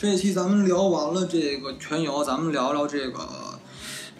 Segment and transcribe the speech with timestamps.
[0.00, 3.20] 这一期咱们聊完了这个全游，咱们聊聊这个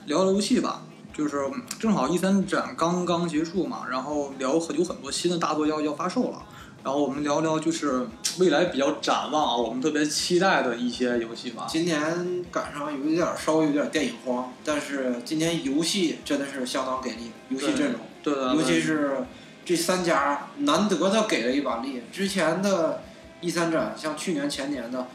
[0.05, 0.83] 聊聊游戏吧。
[1.15, 6.43] 就是正好一三展刚刚结束嘛，然后聊很有很多新的大作要要发售了。
[6.85, 8.07] 然后我们聊聊就是
[8.39, 11.67] 未来比较展望啊，我们特别期待的一些游戏吧。
[11.67, 19.25] 今年赶上有一点稍微有点电影荒，但是今年游戏真的是相当给力，游戏阵容，对对，尤其是
[19.65, 22.03] 这三家难得的给了一把力。
[22.13, 23.03] 之前的
[23.41, 25.07] 一三展，像去年前年的，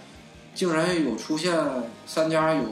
[0.56, 1.54] 竟然有出现
[2.08, 2.64] 三家有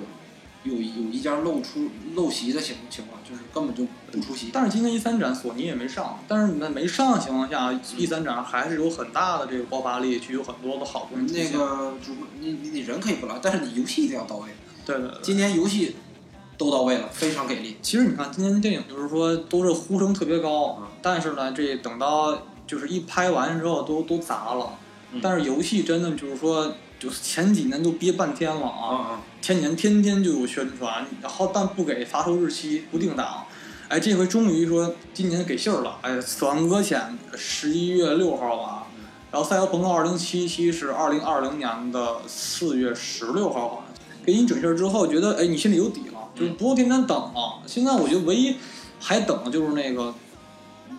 [0.63, 0.79] 有有
[1.11, 4.49] 一家漏出漏席的情情况，就是根本就不出席。
[4.53, 11.49] 但是今天一三展索尼也没上，但是你们没上的情况下，一三展还是有很大的这个爆发力，去有很多的好东西。
[11.51, 14.49] 那个主你你你人可以不来，但是你游戏一定要到位。
[14.85, 15.97] 对对对，今年游戏
[16.57, 17.75] 都到位了，非常给力。
[17.81, 24.77] 其实你看，今年电影就是说都是呼声特别高，但是呢，这等到就是一拍完之后都都砸了。
[25.11, 33.43] 嗯但是游戏真的就是说，就是前几年都憋半天了啊，啊前年天天就有宣传，然后但不给发售日期，不定档。
[33.89, 35.97] 哎，这回终于说今年给信儿了。
[36.01, 38.87] 哎，死亡搁浅十一月六号吧，
[39.31, 43.93] 然后赛博朋克二零七七是二零二零年的四月十六号好像。
[44.25, 47.59] 给你准信儿之后，觉得哎，你心里有底了，就是不用天天等了。
[47.65, 48.55] 现在我觉得唯一
[48.97, 50.15] 还等的就是那个，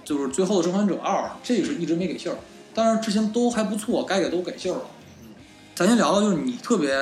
[0.04, 2.36] 就是最后的生还者二，这个是一直没给信儿。
[2.74, 4.84] 但是之前都还不错，该给都给信儿了。
[5.74, 6.96] 咱先聊聊，就是你特别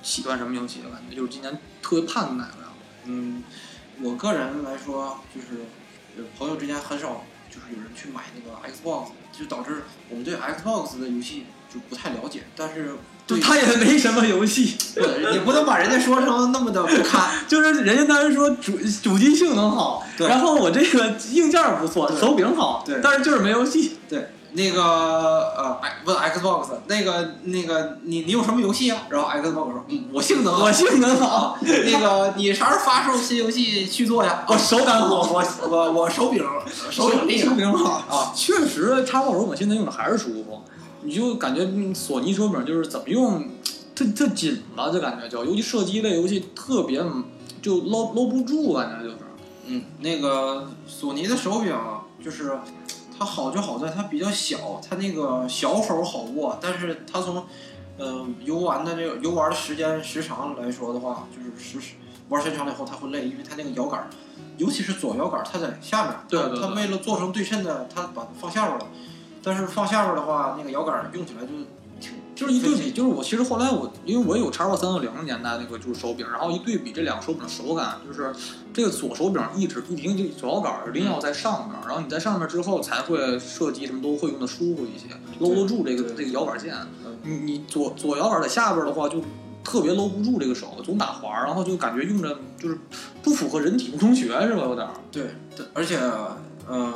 [0.00, 0.80] 喜欢什么游戏？
[0.84, 2.68] 我感觉就是今年特别盼的哪个呀？
[3.06, 3.42] 嗯，
[4.00, 5.62] 我个人来说，就是
[6.16, 12.44] 呃朋友之间很少就是有人去买那个 Xbox，就导致我们对 Xbox 的游戏就不太了解。
[12.56, 12.94] 但是
[13.26, 15.00] 对他也没什么游戏， 不
[15.32, 17.28] 也不能把人家说成那么的不堪。
[17.48, 23.98] 就是人家当时说主主机性能好，对然后我这个硬件儿不错，手柄好，对但是就是没游戏。
[24.08, 29.02] 对，那个呃，哎，问 Xbox 那个那个你你有什么游戏啊？
[29.08, 34.44] 然后 Xbox 说，嗯，我性能好我性能好啊，， 那个你啥时候发售新游戏去做呀？
[34.48, 36.44] 我手感好我我我我手柄
[36.90, 40.62] 手柄厉害手柄好啊，确实，叉 box 手柄现在用的还是舒服，
[41.02, 43.42] 你就感觉嗯索尼手柄就是怎么用，
[43.94, 47.24] 特特紧了，就感觉就，尤其射击类游戏特别嗯
[47.62, 49.16] 就搂搂不住，感觉就是。
[49.64, 51.72] 嗯，那个索尼的手柄
[52.22, 52.52] 就是
[53.22, 57.46] 它好就好在它比较小，它那个小手好握，但是它从
[57.96, 61.94] 呃游玩的这个游玩的时间时长来说的话，就是时时
[62.28, 64.10] 玩时间长了以后它会累，因为它那个摇杆儿，
[64.56, 68.86] 尤其是左摇杆儿，它在下面，它对对对它为了做成对称的，它把它放下边了，
[69.40, 71.66] 但是放下边的话，那个摇杆儿用起来就挺
[72.42, 78.32] 就是一对比，就是我其实后来我因为我也有叉 box 三六零年代那个就是手柄，然后一对比这两个手柄的手感，就是
[78.72, 85.06] 这个左手柄一直一停就左摇杆儿一定要在上面，然后你在上面之后才会射击什么都会用的舒服一些，
[85.38, 86.74] 搂得住这个这个摇杆键。
[87.04, 89.22] 嗯你你左左摇杆在下边的话就。
[89.64, 92.76] 特别搂不住这个手，总打滑，然后就感觉用着就是
[93.22, 94.62] 不符合人体工程学是吧？
[94.64, 94.92] 有点儿。
[95.12, 95.22] 对，
[95.56, 95.96] 对而且
[96.68, 96.92] 呃，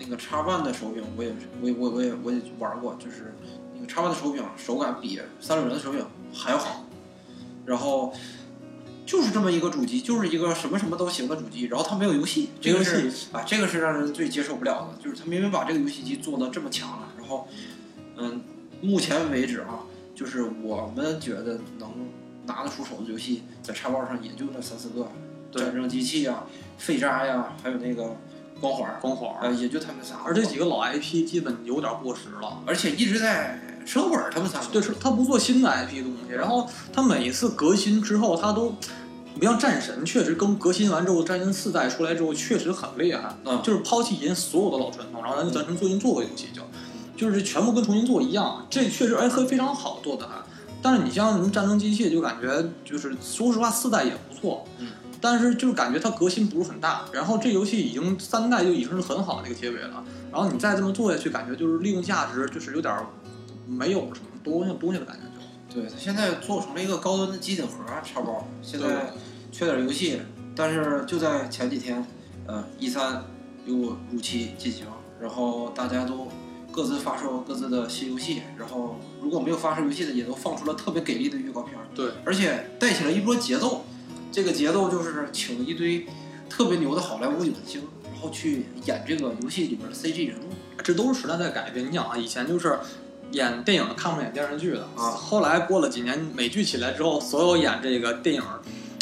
[0.00, 3.34] 那个叉 One 的手柄我也是，我也我我也我也玩过，就是
[3.78, 6.84] 那个叉 One 的手柄手感比三六零的手柄还要好，
[7.64, 8.12] 然后
[9.06, 17.48] 就是这么一个主机，就是一个什么什么都行的主机，然后它没有游戏，这个没是啊，这个是让人最接受不了的，就是它明明把这个游戏机做的这么强了，然后
[18.16, 18.42] 嗯，
[18.82, 19.80] 目前为止啊，
[20.14, 21.90] 就是我们觉得能
[22.44, 25.10] 拿得出手的游戏，在叉 box 上也就那三四个，
[25.50, 26.44] 对战争机器啊、
[26.76, 28.16] 废渣呀，还有那个
[28.60, 30.16] 光环儿，光环儿，呃，也就他们仨。
[30.24, 32.60] 而这几个老 IP 基本有点过时了。
[32.66, 34.60] 而且一直在生会儿，他们仨。
[34.70, 38.74] 对，是他不做新的 IP 东西，然后他每一次革新之后，他都
[39.38, 46.62] 不像战神，确实更革新完之后，战神四代出来之后确实很厉害，嗯就是抛弃以前所有的老传统，然后咱就咱重新做个游戏就，
[47.16, 50.34] 就是全部跟重新做一样，这确实哎非非常好做的还。
[50.82, 54.86] 但是你像什么战争机器，就感觉就是说实话四代也不错，嗯，
[55.20, 63.04] 但是就是感觉它革新不是很大，然后这游戏已经三代就已经是很好的一个结尾了，然后你再这么做下去，感觉就是利用价值就是有点儿
[63.68, 65.80] 没有什么东西东西的感觉就。
[65.80, 69.12] 对，他现在做成了一个高端的机顶盒叉包，现在
[69.52, 70.18] 缺点游戏，
[70.56, 72.02] 但是就在前几天，
[72.46, 73.22] 呃，一三
[73.66, 74.86] 又如期进行，
[75.20, 76.26] 然后大家都
[76.72, 83.84] 各自发售各自的新游戏，然后如果没有发售游戏的，也都放出了特别给力的预告片儿，对，而且带起了一波节奏，
[84.32, 86.06] 这个节奏就是请一堆
[86.48, 90.44] 特别牛的好莱坞影星，然后去演这个游戏里面的 CG 人物，
[90.82, 91.86] 这都是时代在改变。
[91.86, 92.78] 你想啊，以前就是
[93.32, 98.42] 演电影看不演电视剧的啊后来过了几年美剧起来之后，所有演这个电影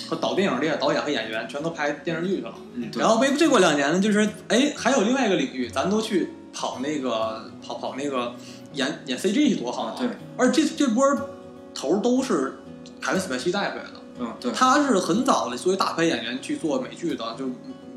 [0.08, 2.54] 和导电影这些导演和演员全都拍电视剧去了。
[2.74, 8.34] 嗯，然后没这过两年呢，就是哎，还有另外一个领域，咱都去跑那个跑跑那个
[8.72, 9.94] 演演 CG 多好啊！
[9.98, 11.04] 对，而且这这波
[11.74, 12.58] 头都是
[13.00, 13.92] 凯文·史派西带回来的。
[14.18, 17.44] 嗯，对，他是很早的作为大牌演员去做美剧的，就《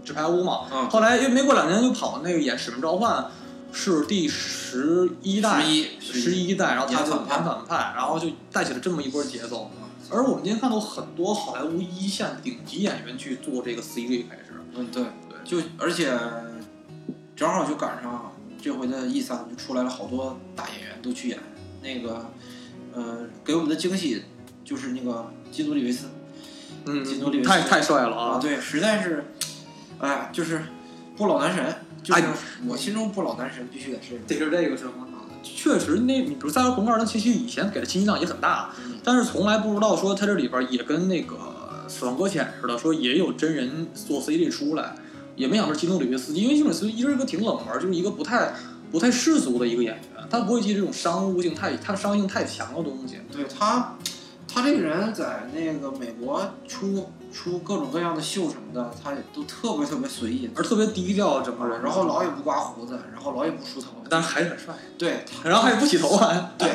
[0.03, 0.61] 纸牌屋》嘛。
[0.71, 3.23] 嗯，后来又没过两年就跑那个演《使命召唤》，
[3.71, 9.71] 是第十一代，十一十一代，然后他反派演反派，然后就带起了这么一波节奏。
[10.11, 16.11] 而我们今天看到很多好莱坞一线顶级演员去做这个 CG 开始，嗯，对，对就而且
[17.35, 21.37] 正好就赶上这回的 E 三就出来了好多大演员都去演
[21.83, 22.25] 那个，
[22.93, 24.23] 呃，给我们的惊喜
[24.65, 26.07] 就是那个基努里维斯
[26.85, 28.39] 嗯基努里维斯太太帅了啊，啊！
[28.39, 29.23] 对，实在是，
[29.99, 30.63] 哎呀，就是
[31.15, 32.27] 不老男神，就是哎
[32.67, 35.07] 我心中不老男神必须得是得是这个是吗？
[35.41, 41.35] 确实，那你比如《赛博朋克2077》以前给的信息量也很大，嗯但是从来不知道说它这里边也跟那个
[41.89, 44.95] 《死亡搁浅》似的，说也有真人做 CG 出来，
[45.37, 48.53] 也没想到是基努里维斯，因为基努里维斯一直是一个挺冷门，就是一个不太
[48.91, 53.15] 不太世俗的一个演员，他不会接这种商务性太他商业性太强的东西。
[53.31, 53.95] 对他，
[54.45, 66.69] 他这个人在那个美国出出各种各样的秀什么的，他也都特别特别随意，而特别低调，整个人，然后老也不刮胡子，然后老也不梳头，但是还是很帅，对然后还不洗头发， 对，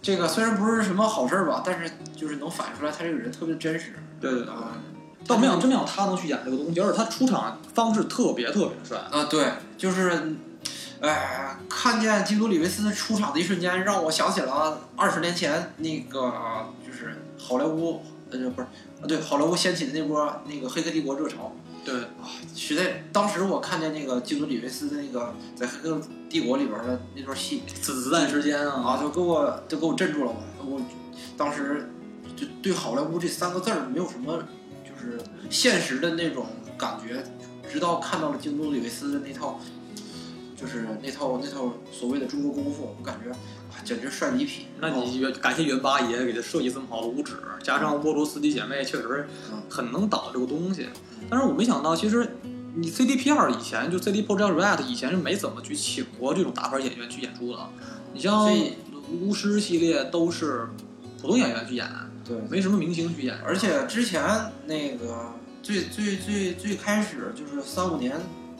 [0.00, 3.94] 这个虽然不是什么好事儿吧，但是就是能反映出来他这个人特别真实。
[4.20, 4.72] 对对对啊，
[5.26, 8.98] 倒没想真没想他能去演这个东西，而且他出场方式特别特别帅。
[9.10, 10.36] 啊，对，就是，
[11.00, 16.32] 哎，看见基努里维斯出场的一瞬间，让我想起了二十年前那个
[16.86, 18.68] 就是好莱坞，呃，不是
[19.02, 20.16] 啊，对，好莱坞掀起的那波
[20.46, 21.52] 那个《黑客帝国》热潮。
[21.84, 26.00] 对啊，实在，当时我看见那个基努里维斯的那个在《黑客
[26.30, 30.64] 帝国》里边的那段戏子弹时间啊，啊，就给我就给我镇住了我。
[30.64, 30.80] 我
[31.36, 31.90] 当时
[32.36, 34.44] 就对好莱坞这三个字儿没有什么
[34.84, 35.20] 就是
[35.50, 36.46] 现实的那种
[36.78, 37.24] 感觉，
[37.68, 39.58] 直到看到了基努里维斯的那套，
[40.54, 43.36] 就是那套那套所谓的中国功夫，我感觉啊，
[43.84, 44.66] 简直帅的一匹。
[44.80, 50.88] 那你袁感谢袁八爷给他设计这么好的五指，加上沃罗斯基姐妹，确实嗯很能导这个东西。
[51.30, 52.36] 但是我没想到，其实
[52.74, 57.58] 你 CDPR 以前就 CD Projekt Red 以前是没怎么去请过这种大牌演员去演出的。
[58.14, 58.54] 你像
[59.10, 60.68] 巫师系列都是
[61.20, 61.86] 普通演员去演，
[62.24, 63.38] 对，没什么明星去演。
[63.44, 64.22] 而且之前
[64.66, 65.32] 那个
[65.62, 68.16] 最最最最开始就是三五年，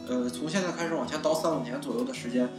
[0.07, 2.49] 呃，从现在开始往前倒三五年左右的时间，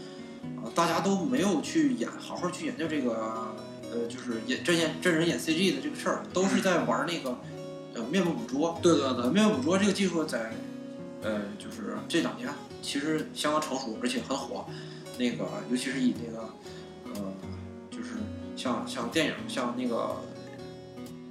[0.62, 3.54] 啊、大家都没有去演，好好去研究这个，
[3.92, 7.38] 呃，就是演真演真人演 CG 的这个事儿，都是在玩那个，
[7.94, 8.78] 呃，面部捕捉。
[8.82, 10.52] 对对呃，对，面部捕捉这个技术在，
[11.22, 12.48] 呃，就是这两年
[12.80, 14.64] 其实相当成熟，而且很火。
[15.16, 16.48] 那个，尤其是以那个，
[17.14, 17.32] 呃，
[17.90, 18.14] 就是
[18.56, 20.16] 像像电影，像那个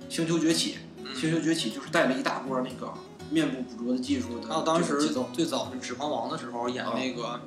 [0.13, 0.77] 《星球崛起》，
[1.19, 2.93] 《星球崛起》就是带了一大波那个
[3.29, 4.99] 面部捕捉的技术的还有当时。
[5.33, 7.41] 最早是《指环王》的时候演啊那个，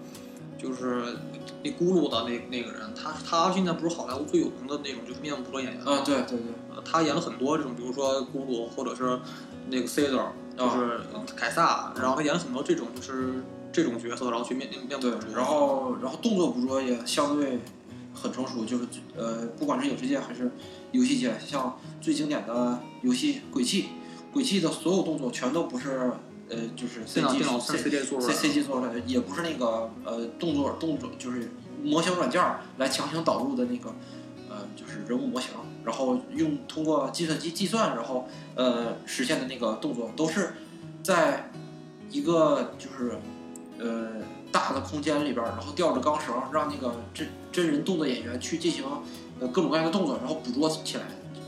[0.67, 1.17] 就是
[1.63, 5.93] 那咕噜的那那个人，他他现在不是好莱坞最有名的那种就是面部捕捉演员吗？
[5.93, 6.39] 啊，对对对，
[6.75, 9.19] 呃他演了很多这种，比如说咕噜，或者是
[9.71, 10.27] 那个 Caesar，
[10.57, 11.01] 就是
[11.37, 13.35] 凯撒，然后他演了很多这种就是
[13.73, 17.61] 这种角色，然后去面面部对捕捉。，然后然后动作捕捉也相对
[18.13, 18.85] 很成熟，就是
[19.17, 20.51] 呃，不管是影视界还是
[20.93, 23.83] 游戏界，像最经典的游戏《鬼泣》，
[24.33, 26.11] 《鬼泣》的所有动作全都不是
[26.49, 31.51] 呃，就是电脑 C CG 做出 C 来 C 的，G 做出来的，也不是那个呃动作动作，就是
[31.83, 33.91] 模型软件儿来强行导入的那个
[34.49, 35.51] 呃，就是人物模型，
[35.85, 40.55] 然后用通过计算机计算，然后呃实现的那个动作，都是
[41.03, 41.51] 在
[42.11, 43.19] 一个就是
[43.79, 44.23] 呃
[44.53, 48.85] 大的空间里边儿，然后吊着钢绳，让那个真真人动作演员去进行
[49.41, 51.03] 呃各种各样的动作，然后捕捉起来，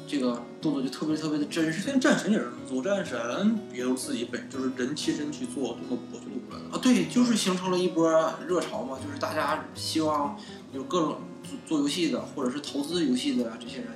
[0.08, 1.82] 这个动作就特别特别的真实。
[1.82, 6.76] 现在战神也是这战神也都是自己本就是人亲身去做动作捕捉去录出来的。
[6.76, 8.10] 啊，对，就是形成了一波
[8.46, 10.36] 热潮嘛，就是大家希望
[10.72, 13.86] 有各种做做游戏的或者是投资游戏的这些人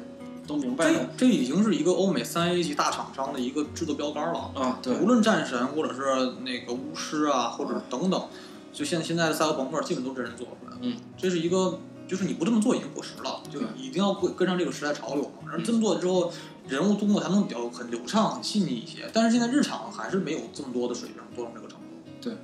[0.47, 4.51] 都明白这了这已经是一个欧美三 A 级大厂商的一个制作标杆了。
[4.55, 8.29] 啊，对无论战神或者是那个巫师啊，或者等等，
[8.73, 10.79] 就现现在的赛博朋克基本都是真人做出来的。
[10.83, 11.79] 嗯，这是一个，
[12.09, 15.49] 就是你不这么做已经过时了，就对一定要跟跟上这个时代潮流嘛。
[15.49, 16.33] 然后这么做之后，
[16.69, 19.09] 人物动作才能比较很流畅、很细腻一些。
[19.13, 21.85] 但是现在日常还是没有这么多的水平做成这个程度。
[22.21, 22.35] 对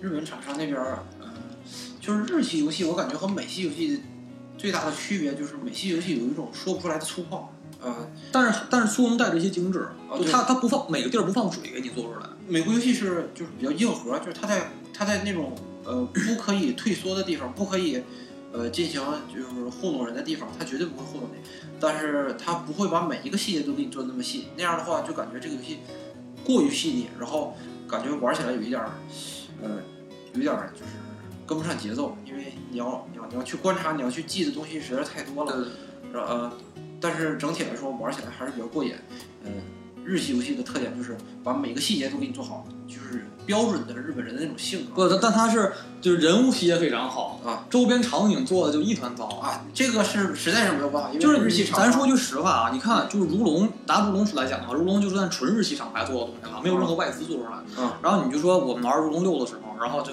[0.00, 1.28] 日本厂商那边儿，嗯、
[2.00, 4.00] 就是日系游戏，我感觉和美系游戏
[4.58, 7.42] 最大的区别就是美系游戏有一种说不出来的粗犷，
[7.80, 9.88] 呃，但是但是粗能带着一些精致，
[10.30, 12.26] 它它不放每个地儿不放水给你做出来。
[12.48, 18.02] 美国游戏是就是比较硬核，就是它在它在那种呃不可以退缩的地方，不可以
[18.52, 19.00] 呃进行
[19.32, 21.36] 就是糊弄人的地方，他绝对不会糊弄你。
[21.80, 25.78] 但是他不会把每一个细节都给你做那么细，那样的话就感觉这个游戏
[26.44, 27.56] 过于细腻，然后
[27.88, 28.90] 感觉玩起来有一点儿
[29.62, 29.78] 呃
[30.34, 30.92] 有一点儿就是
[31.46, 35.66] 跟不上节奏，因为你要你要你要去观察，你要去记的东西实在太多了。
[36.12, 36.52] 对，呃，
[37.00, 38.94] 但是整体来说玩起来还是比较过瘾。
[39.44, 39.50] 嗯，
[40.04, 45.08] 日系游戏的特点就是把每个细节都给你做好，就是标准的日本人的那种性格。
[45.08, 49.64] 不，但他是就是人物细节非常好啊，周边场景做的就一团糟啊。
[49.72, 57.58] 这个是实在是没有办法，因为就是日系厂咱说句实话啊，你看就是如龙，拿如龙来讲的话，如龙就算纯日系厂牌做的东西了，没有任何外资做出来。
[57.78, 60.12] 嗯，然后你就说我们玩如龙六的时候，然后就。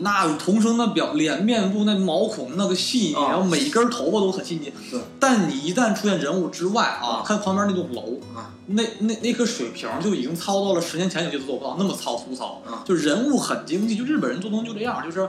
[0.00, 4.72] 那童声那表脸面部那毛孔那个细腻，然后每一根头发都很细腻。
[4.90, 12.62] 对，但你一旦出现人物之外啊，看旁边那栋楼啊，那那那颗水平就已经糙到了十年前有些都做不到那么糙粗糙。
[12.66, 15.28] 啊，就人物很精细，就日本人做东西就这样，就是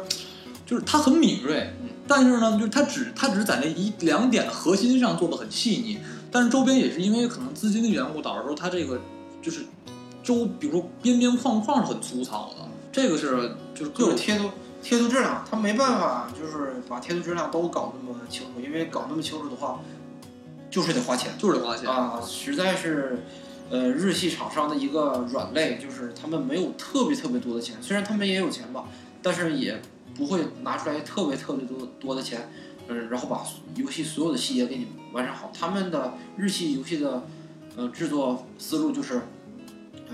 [0.65, 1.73] 就是他很敏锐，
[2.07, 5.97] 但是呢，就是他只他只是在那一两点核心上做的很细腻，
[6.31, 8.99] 但是周边也是因为可能资金的缘故，导致说他这个
[9.41, 9.65] 就是
[10.23, 12.68] 周，比如说边边框框是很粗糙的。
[12.91, 14.49] 这个是就是各种贴图
[14.81, 19.79] 贴图质量，他没办法就是把贴图质量都搞那么清楚，因为搞那么清楚的话，
[20.71, 22.19] 就是得花钱，就是得花钱啊！
[22.25, 23.23] 实在是，
[23.69, 28.85] 呃，日系厂商的一个软肋，就是他们没有特别特别多的钱，虽然他们也有钱吧，
[29.21, 29.79] 但是也
[30.15, 32.49] 不会拿出来特别特别多多的钱，
[32.87, 33.43] 嗯，然后把
[33.75, 35.51] 游戏所有的细节给你完善好。
[35.53, 37.23] 他们的日系游戏的，
[37.75, 39.21] 呃，制作思路就是，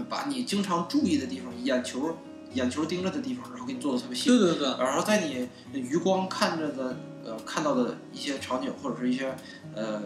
[0.10, 2.18] 把你经常注意的地方，眼球。
[2.56, 4.30] 眼球盯着的地方，然后给你做的特别细。
[4.30, 4.68] 对对对。
[4.80, 9.36] 然后在你余光看着的呃看到的一些场景或者是一些
[9.76, 10.02] 呃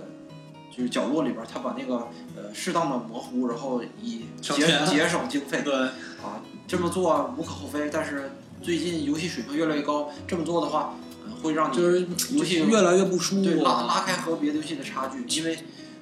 [0.75, 5.62] 就是角落里边，他把那个呃适当的模糊，然后以节节省经费。
[5.63, 5.74] 对。
[5.74, 7.89] 啊，这么做无可厚非。
[7.89, 10.96] 但是最近游戏水平越来越高，这么做的话，
[11.41, 13.44] 会让你就是游戏越来越不舒服。
[13.44, 15.58] 对，拉拉开和别的游戏的差距，因为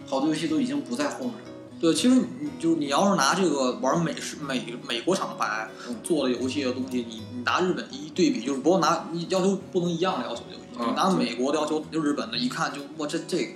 [0.08, 1.52] 好多游戏都已经不在后面了。
[1.80, 5.70] 对，其实你就是你要是拿这个玩美式美美国厂牌
[6.04, 13.54] 做的游戏的东西，你你拿日本一对比，就是不要拿你要求不能一样的要求的游戏，你拿美国的要求就日本的，一看就哇这这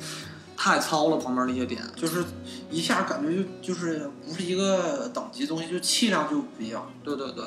[0.56, 2.24] 太糙了，旁边那些点就是
[2.70, 6.92] 一下感觉就就是不是一个等级东西，就气量就不一样。
[7.04, 7.44] 对对对，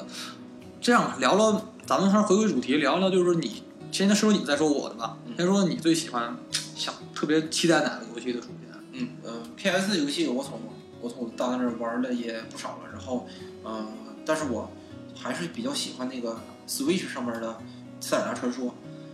[0.80, 3.62] 这样聊聊，咱们还是回归主题，聊聊就是说你
[3.92, 6.36] 现在说你再说我的吧，先说你最喜欢
[6.74, 8.64] 想特别期待哪个游戏的出现？
[8.96, 9.98] 嗯嗯，P.S.
[9.98, 10.60] 游戏我从
[11.04, 13.26] 我从大那儿玩的也不少了，然后
[13.62, 13.88] 嗯，
[14.24, 14.70] 但是我
[15.14, 17.50] 还是比较喜欢那个 Switch 上面的
[18.00, 18.68] 《塞尔达传说》。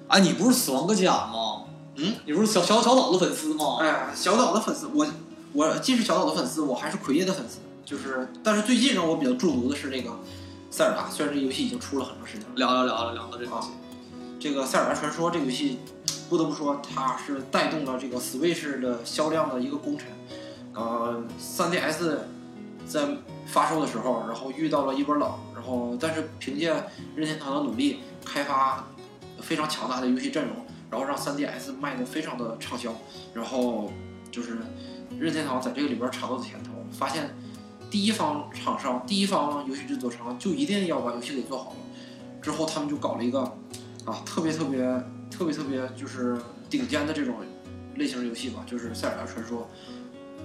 [0.06, 1.64] 啊，你不是死亡搁浅吗？
[1.97, 3.78] 嗯，你不是小小小岛的粉丝吗？
[3.80, 5.04] 哎，小岛的粉丝，我
[5.52, 7.59] 我既是小岛的粉丝，我还是奎爷的粉丝。
[7.85, 10.16] 就是，但是最近让我比较驻足的是这个
[10.70, 12.54] 塞尔达，虽然这游戏已经出了很长时间了。
[12.54, 13.68] 聊聊聊聊聊到这个游戏，
[14.38, 15.80] 这个《塞尔达传说》这个游戏。
[16.28, 20.06] 不得不说，它是带动了这个 Switch 的销量的一个功臣。
[20.80, 22.16] 呃，3DS
[22.87, 23.06] 在
[23.44, 26.72] 发售的时候，然后遇到了一波冷，然后但是凭借
[27.14, 28.87] 任天堂的努力，开发
[29.42, 30.56] 非常强大的游戏阵容，
[30.90, 32.94] 然后让 3DS 卖的非常的畅销。
[33.34, 33.92] 然后
[34.30, 34.56] 就是
[35.18, 37.28] 任天堂在这个里边尝到的甜头，发现
[37.90, 41.76] 第一方厂商、第一方游戏制作商就一定要把游戏给做好了。
[42.40, 43.40] 之后他们就搞了一个
[44.06, 44.80] 啊，特别特别。
[45.30, 47.37] 特别特别就是顶尖的这种
[47.94, 49.60] 类型游戏吧，就是《塞尔达传说》。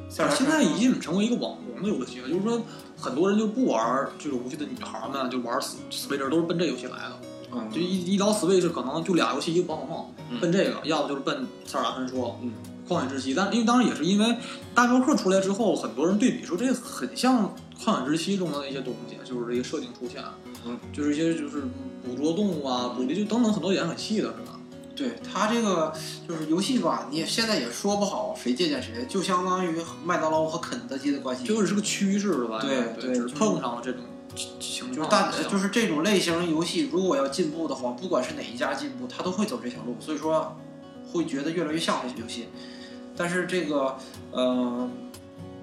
[0.10, 2.62] 现在已经成为一个网红的游戏了，就是说
[2.98, 7.20] 很多人就不玩这种游戏的女孩们就玩 Switch 都是奔这游戏来的。
[7.52, 12.30] 嗯，就一一聊 Switch 可能就俩游戏，一个宝可梦，奔这个；要不就是奔《塞尔达传说》。
[12.42, 12.52] 嗯，
[12.88, 13.34] 旷野之息。
[13.34, 14.38] 但因为当时也是因为
[14.74, 20.24] 大镖客出来之后，很多人对比说这很像旷野之息中的那些东西，就是这些设定出现。
[20.66, 21.64] 嗯，就是一些就是
[22.04, 24.55] 捕捉动物啊，捕猎就等等很多点很细的是吧？
[24.96, 25.94] 对他这个
[26.25, 32.60] 就是游戏吧，你也现在也说不好谁借鉴谁，就相当于麦当劳和肯德基的关系，就是个趋势是吧？
[32.62, 34.02] 对对，碰上了这种
[34.60, 34.96] 情况。
[34.96, 40.56] 就大就是这种类型游戏，如果要进步的话，不管是哪一家进步，他都会走这条路，所以说
[41.12, 42.48] 会觉得越来越像这些游戏。
[43.18, 43.98] 但是这个，
[44.32, 44.90] 呃，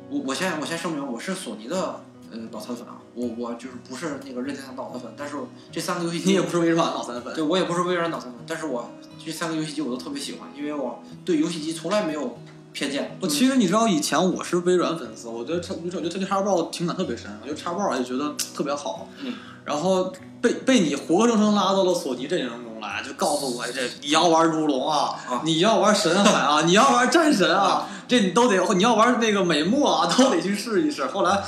[0.08, 3.01] 我我先我先声明，我是索尼的呃脑残粉啊。
[3.14, 5.36] 我我就是不是那个任天堂脑残粉，但是
[5.70, 8.90] 这三个游戏机你也不是微软脑残粉，对我也不是微软脑残粉，但是我
[9.22, 12.38] 这三个游戏机我都特别喜欢，因为我对游戏机从来没有
[12.72, 13.18] 偏见。
[13.20, 19.08] 我其实你知道以前我是微软粉丝，我觉得它，我觉得它对叉 box 情感特别深，我觉得叉 box 也觉得特别好。
[19.22, 19.34] 嗯。
[19.64, 25.14] 然后被被你活活生生拉到了索尼阵营中来，就告诉我这你要玩如龙啊，
[25.44, 31.04] 你要玩神海啊，你要玩战神啊，这你都得，你要玩那个美墨啊，都得去试一试。
[31.04, 31.44] 后来。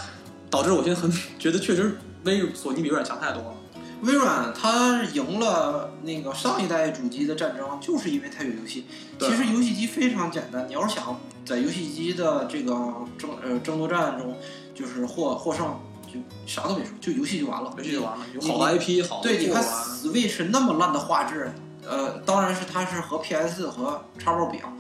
[0.50, 3.54] 导致我现在很 觉得，确实微索尼比微软强太多了。
[4.02, 8.84] 微软它赢了那个上一代主机的战争，就是因为它有游戏。
[9.18, 12.74] 其实游戏机非常简单，你要是想在游戏机的这个
[13.16, 14.36] 争呃争夺战中
[14.74, 15.74] 就是获获胜，
[16.06, 21.50] 就啥都别说，就游戏就完了，游戏就完了，有好的 IP，好的对，你看 Switch 那么烂的画质，
[21.88, 24.70] 呃，当然是它是和 PS 和 Xbox 比啊，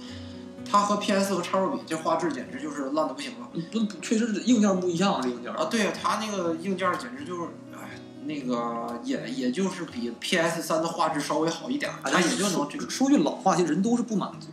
[0.74, 5.66] 它和 PS 和 Xbox 比，这画质简直就是烂的不行了不不确实是硬件不一样，这硬件啊！
[5.70, 7.90] 对呀、它那个硬件简直就是，哎，
[8.24, 14.48] 那个也也就是比 PS 三的画质稍微好一点儿，它也就能这个说句老话，其实人都是不满足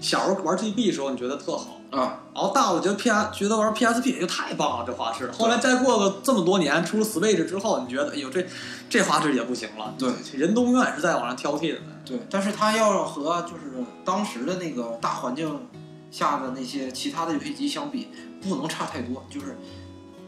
[0.00, 5.30] 小时候玩 GB 的时候，你觉得特好，啊，然后大了觉得 PS 觉得玩 PSP 也就太棒了，这画质。
[5.30, 8.46] 后来再过个这么多年，出了 Switch 之后，你觉得哎呦这
[8.88, 9.94] 这画质也不行了。
[9.98, 11.78] 对，人都永远是在往上挑剔的。
[12.04, 15.60] 对，但是它要和就是当时的那个大环境
[16.10, 18.08] 下的那些其他的游戏机相比，
[18.40, 19.58] 不能差太多，就是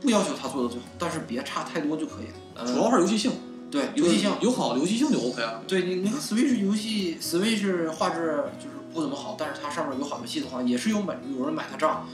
[0.00, 2.66] 不要求它做的最好，但是别差太多就可以了。
[2.66, 3.30] 主呃，要是游戏性，
[3.70, 5.60] 对游戏性，有好的游戏性就 OK 啊。
[5.68, 12.04] 对你，你看 Switch 游戏，Switch 画质就是不怎么好，但是它上面有好游戏的话，也是有买有人买它账。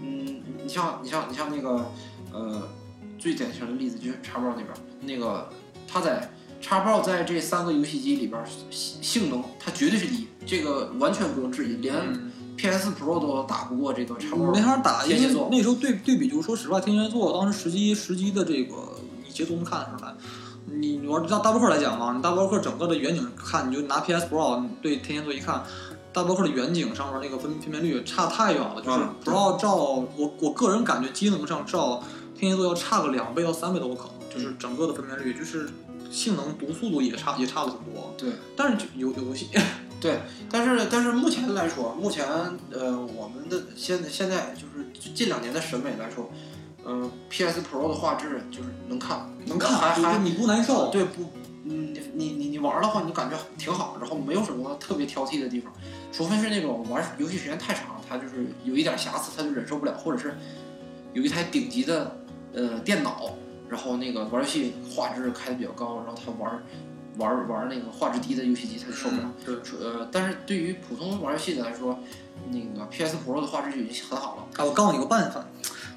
[0.00, 1.84] 嗯，你像你像你像那个
[2.32, 2.62] 呃，
[3.18, 4.68] 最典型的例子就是 Xbox 那边，
[5.00, 5.48] 那个
[5.88, 6.30] 它在
[6.62, 8.40] Xbox 在这三个游戏机里边
[8.70, 14.52] 性性能，它绝对是第一，这个完全不用质疑，连嗯 PS Pro 都打不过这个 Xbox。
[14.54, 18.76] 没法打，因为天蝎座那时候对对比，就是说实话，天蝎座当时实机实机的这个，
[19.26, 20.14] 你截图能看得出来。
[20.70, 25.64] 你玩拿大镖客来讲嘛，你大镖客整个的远景看，你就拿 PS Pro 对天蝎座一看，
[26.12, 32.02] 大镖客的远景上面那个分分辨率差太远了，就是嗯对 Pro 照我我个人感觉机能上照
[32.36, 35.68] 天蝎座要差个两倍到三倍都有可能，就是整个的分辨率，就是
[36.10, 38.14] 性能读速度也差也差了很多。
[38.16, 39.48] 对，但是就有有游戏，
[40.00, 42.26] 对，但是但是目前来说，目前
[42.70, 46.30] 呃我们的现在现在就是近两年的审美来说，
[46.86, 50.88] 嗯、PS Pro 的画质就是能看，能看，还还就是你不难受。
[50.90, 51.24] 对不，
[51.64, 55.70] 嗯，你你你你玩的话，你感觉挺好，然后没有什么特别挑剔的地方，
[56.12, 60.34] 除非是那种玩游戏时间太长，他就是有一点瑕疵他就忍受不了，或者是
[61.12, 62.16] 有一台顶级的
[62.52, 63.34] 呃电脑，
[63.68, 66.62] 然后那个玩游戏画质开的比较高，然后他玩
[67.18, 69.32] 玩玩那个画质低的游戏机他就受不了。
[69.44, 71.98] 对，呃，但是对于普通玩游戏的来说，
[72.50, 74.42] 那个 PS Pro 的画质就已经很好了。
[74.56, 75.44] 啊，我告诉你个办法，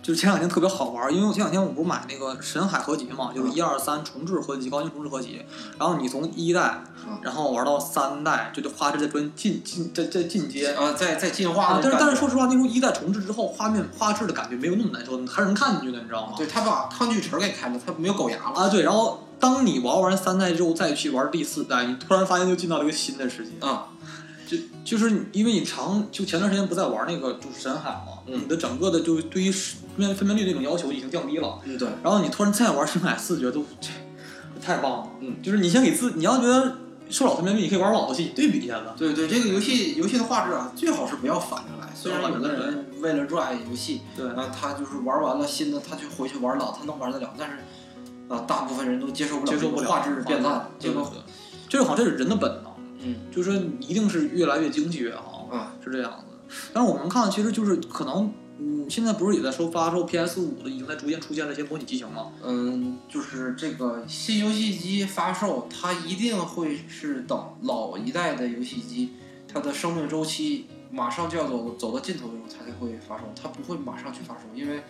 [0.01, 5.43] 就是前两天特别好玩，因为前两天我不是买那个神海合集嘛，就是一二三重置合集，高清重置合集，
[5.77, 10.73] 然后你从一代嗯，然后玩到三代，就这画质在专进进在在进阶。
[10.73, 16.33] 啊，在在进化啊，但是但是说实话，那时候一代重置之后，画面画质的感觉没有那么难受，还是能看进去的，你知道吗？
[16.35, 18.59] 对他把抗锯齿给开了，他没有狗牙了。
[18.59, 23.51] 啊，对，然后当你玩完三代之后，再去玩第四代，你突然发现就进到了一个新的世界。
[23.65, 23.87] 啊、
[24.51, 28.41] 就就是因为你长就前段时间不在玩那个就是神海嘛，嗯。
[28.41, 31.59] 你的整个的就对于分辨分辨率那种要求已经降低了。
[31.63, 33.89] 嗯，对，然后你突然再玩深海四，觉得都这
[34.53, 35.07] 这太棒了。
[35.21, 36.75] 嗯，就是你先给自，你要觉得
[37.09, 38.87] 受老分辨率，你可以玩老游戏，对比一下子。
[38.97, 41.87] 对对，这个游戏游戏的画质啊，最好是不要反着来。
[41.95, 47.57] 虽然有的人为了热爱游戏，对，啊，他就是玩完了新的，他就回去玩老，他能玩得了，但是
[48.27, 51.05] 啊，大部分人都接受不了接受不了画质变烂，这个
[51.69, 52.70] 这个好像这是人的本能，
[53.03, 56.25] 嗯就是说你一定是越来越经济越好，啊，是这样子。
[56.73, 62.31] 但是我们看，其实就是可能，嗯，现在不是也在说发售 PS 五的，已经在逐渐出现了一些模拟机型吗？
[62.43, 69.11] 嗯，就是这个新游戏机发售，它一定会是等老一代的游戏机，
[69.47, 74.83] 它的生命周期马上就要走走到尽头的时候，它才会发售，它不会马上去发售，因为，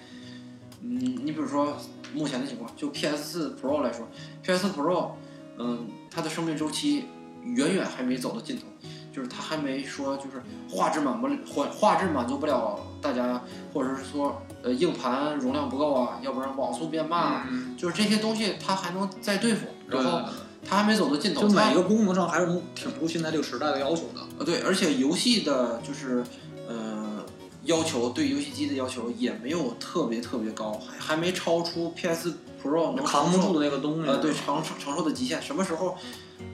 [0.81, 1.77] 嗯，你比如说
[2.15, 4.07] 目前的情况，就 PS 四 Pro 来说
[4.41, 5.11] ，PS 四 Pro，
[5.57, 7.05] 嗯，它的生命周期
[7.43, 8.63] 远远还没走到尽头，
[9.11, 13.41] 就是它还没说就是画质满不了画画质满足不了大家，
[13.73, 20.21] 或者是说呃硬盘容量不够啊，要不然网速变慢啊，嗯，就是这些东西它还能再对付，然后
[20.67, 24.21] 它还没走到尽头，就每一个功能上还是能挺出现在这个时代的要求的。
[24.37, 26.23] 呃，对，而且游戏的就是
[26.67, 27.23] 呃
[27.65, 35.41] 要求对游戏机的要求也没有特别特别高，还还没超出 PS Pro 能扛不住的那个东西，呃对承承承受的极限。
[35.41, 35.97] 什么时候，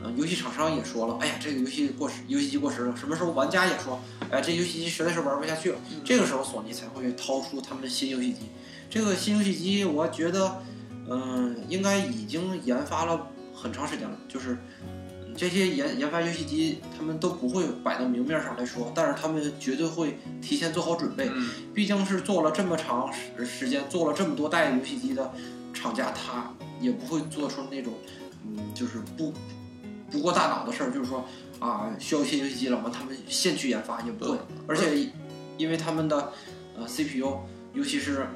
[0.04, 2.96] 呃游戏厂商也说了，哎呀这个游戏过时，游戏机过时了。
[2.96, 5.80] 什么时候玩家也说，哎这游戏机实在是玩不下去了。
[5.92, 8.40] 嗯这个时候索尼才会掏出他们的新游戏机。
[8.90, 10.62] 这个新游戏机我觉得，
[11.10, 14.54] 嗯、应该已经研发了很长时间了，就是。
[14.54, 14.94] 嗯
[15.38, 21.30] 这些研研发游戏机，他们都不会摆到明面上来说，但是他们绝对会提前做好准备。
[21.32, 25.32] 嗯，毕竟是做了这么长时时间，做了这么多代游戏机的
[25.76, 27.94] 厂家，他也不会做出那种，
[28.48, 29.32] 嗯，就是不
[30.12, 31.26] 不过大脑的事儿，就是说
[31.60, 34.38] 啊，需要一些游戏机了嘛，他们现去研发也不会。
[34.68, 35.10] 而且
[35.58, 36.32] 因为他们的
[36.78, 37.40] 呃 CPU，
[37.74, 38.28] 尤其是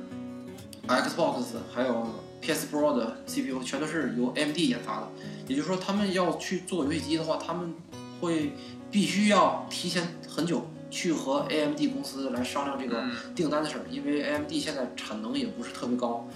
[0.88, 2.08] Xbox 还有
[2.42, 5.08] PS Pro 的 CPU 全都是由 AMD 研发的，
[5.48, 7.74] 也就是说他们要去做游戏机的话，他们
[8.20, 8.54] 会
[8.90, 13.12] 必须要提前很久去和 AMD 公司来商量这个嗯。
[13.36, 16.28] 订单的事儿，因为 AMD 现在产能也不是特别高，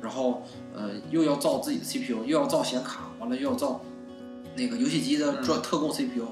[0.00, 0.42] 然后
[0.74, 3.80] 呃又要造自己的 CPU，又要造显卡，完了又要造
[4.56, 6.26] 那个游戏机的专特供 CPU。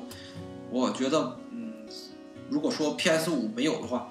[0.70, 1.72] 我觉得，嗯，
[2.48, 4.10] 如果说 PS 五没有的话，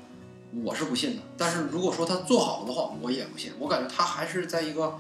[0.64, 1.22] 我是不信的。
[1.38, 3.52] 但是如果说它做好了的话，我也不信。
[3.60, 4.94] 我感觉它还是在一个，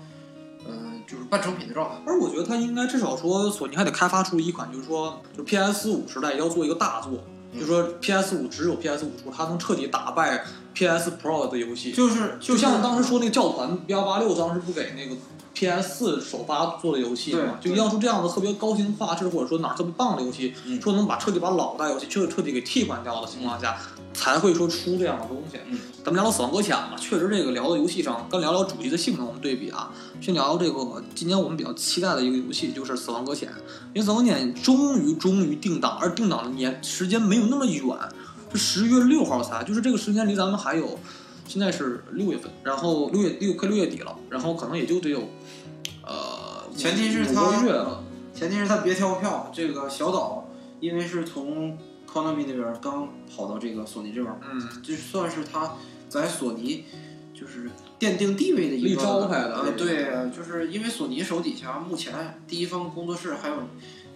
[0.68, 1.96] 嗯、就是半成品的状态。
[2.06, 7.12] 而我觉得它应该至少说，索尼还得开发出一款，就是说，就 PS 五时代要做一个大作，
[7.52, 10.44] 嗯就是说 PS 五只有 PS 五出，它能彻底打败
[10.74, 11.92] PS Pro 的游戏。
[11.92, 15.16] 就是就像当时说那个教团幺八六，当时不给那个
[15.54, 23.78] PS 四首发做的游戏嘛，对就要出这样的特别高清画质或者说哪儿特别棒的游戏，嗯说能把彻底把老代游戏彻彻底给替换掉的情况下，
[24.14, 25.58] 才会说出这样的东西。
[25.68, 33.50] 嗯咱们聊聊死亡搁浅吧，确实这个聊到游戏上，跟聊聊主机的性能我们对比啊，先聊聊这个今年我们比较期待的一个游戏，就是死亡搁浅。
[33.94, 37.84] 因为死亡搁浅终于终于定档，而定档的年时间没有那么远，
[38.54, 40.98] 是十月六号才，就是这个时间离咱们还有。
[41.48, 45.28] 现在是六月份，然后六月六快六月底了，然后可能也就得有，呃，
[46.76, 47.52] 前提是他
[48.34, 49.52] 前提是他别跳票。
[49.54, 55.74] 这个小岛因为是从 Konami 那边刚跑到这个索尼这边，嗯，就算是他
[56.10, 56.86] 在索尼
[57.34, 63.56] 就是奠定地位的一个招牌的呃，对，就是因为索尼手底下目前第一方工作室还有。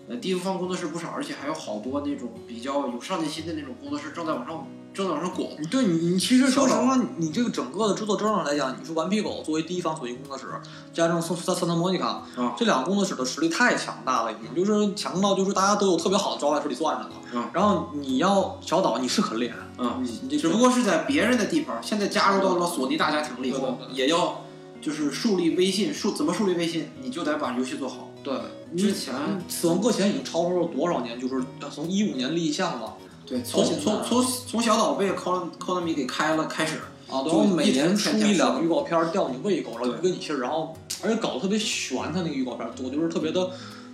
[0.08, 5.52] 呃，第一方工作室不少，而且还有好多那种比较有上进心的那种工作室正在往上正在往上拱。
[5.70, 10.46] 对你，你其实说实话，你这个整个的制作质量来讲，你说顽皮狗作为第一方索尼工作室，
[10.94, 17.12] 加上三三三特莫妮卡，啊这两个工作室的实力太强大了，已经就是强到就是大家都有特别好的招来手里攥着呢。
[17.34, 24.42] 嗯然后你要小岛，你是很厉害，嗯，你你只不过是在别人的地盘，现在加入到了索尼大家庭里以后，对对也要
[24.82, 28.10] 就是树立威信，树怎么树立威信，你就得把游戏做好。
[28.24, 28.34] 对
[28.78, 29.14] 之前
[29.48, 31.20] 死亡搁浅已经超出了多少年？
[31.20, 32.94] 就是从一五年立项嘛，
[33.26, 36.78] 对，从从从从小岛被 Kon Konami 给开了开始，
[37.10, 43.50] 啊，就然后每年出一两个预告片吊你胃口，然后对一个你信儿，然后而且搞得特别悬，他那个预告片儿多，就是特别的，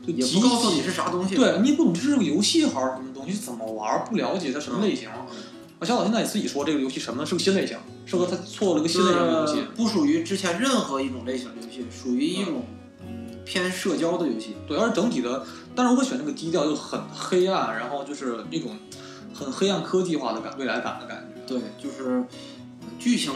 [0.05, 1.35] 就也极不告诉你是啥东西。
[1.35, 5.09] 对你也不懂这是个游戏还是什么东西，怎么玩儿，不了解它什么类型。
[5.09, 5.25] 啊，
[5.83, 9.63] 小岛现在也自己说这个游戏什么是个新类型，是个他做了个新类型的游戏。
[9.75, 12.63] 不属于之前任何一种类型的游戏，属于一种
[13.01, 14.55] 嗯偏社交的游戏。
[14.67, 18.75] 对，而且整体的，但是我会选这个低调，就很黑暗，然后就是那种
[19.33, 21.41] 很黑暗科技化的感未来感的感觉。
[21.45, 22.25] 对，就是
[22.81, 23.31] 呃剧情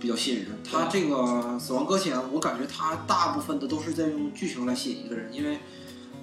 [0.00, 0.48] 比较吸引人。
[0.68, 1.16] 它这个
[1.58, 5.58] 《死亡搁浅》，我感觉它大部分的都是在用剧情来吸引一个人，因为，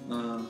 [0.09, 0.45] 嗯、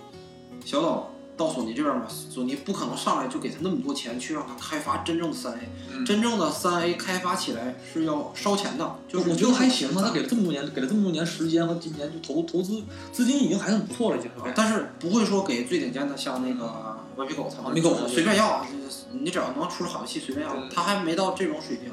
[0.65, 14.29] 小岛到索尼这边嘛，索尼不可能上来就给他那么多钱去让他开发真正的三 A，、嗯真正的三 A 开发起来是要烧钱的，就是我觉得还行啊，他给给了这么多年，给了这么多年时间和今年就投投资资金已经还很不错了，已经。
[14.53, 18.65] 但是不会说给最顶尖的，像那个顽皮狗顽皮狗随便要，
[19.12, 21.91] 你只要能出好游戏随便要，他还没到这种水平。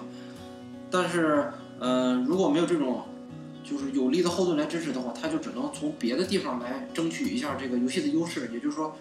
[0.91, 3.03] 但是，呃，如果没有这种
[3.63, 8.51] 就是有力的后盾来支持的话，他就只能从别的地方来争取一下这个游戏的优势。
[8.53, 8.97] 也就是说，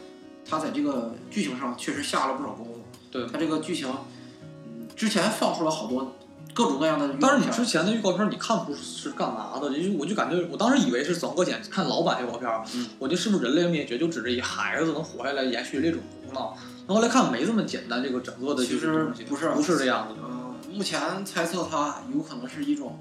[0.47, 2.75] 他在这个剧情上确实下了不少功夫。
[3.09, 3.89] 对他这个剧情，
[4.65, 6.15] 嗯，之前放出了好多
[6.53, 12.87] 各种各样的但是你之前的预告片你看不出是干嘛的，因为我就感觉我当时以为是死亡搁浅，看老版预告片，嗯。
[12.99, 22.99] 我觉得是不是人类灭绝就指着一孩子能活下来延续这种胡闹，然后后来看没这么简单，这个整个的其实不是不是这样的，呃，目前猜测它有可能是一种，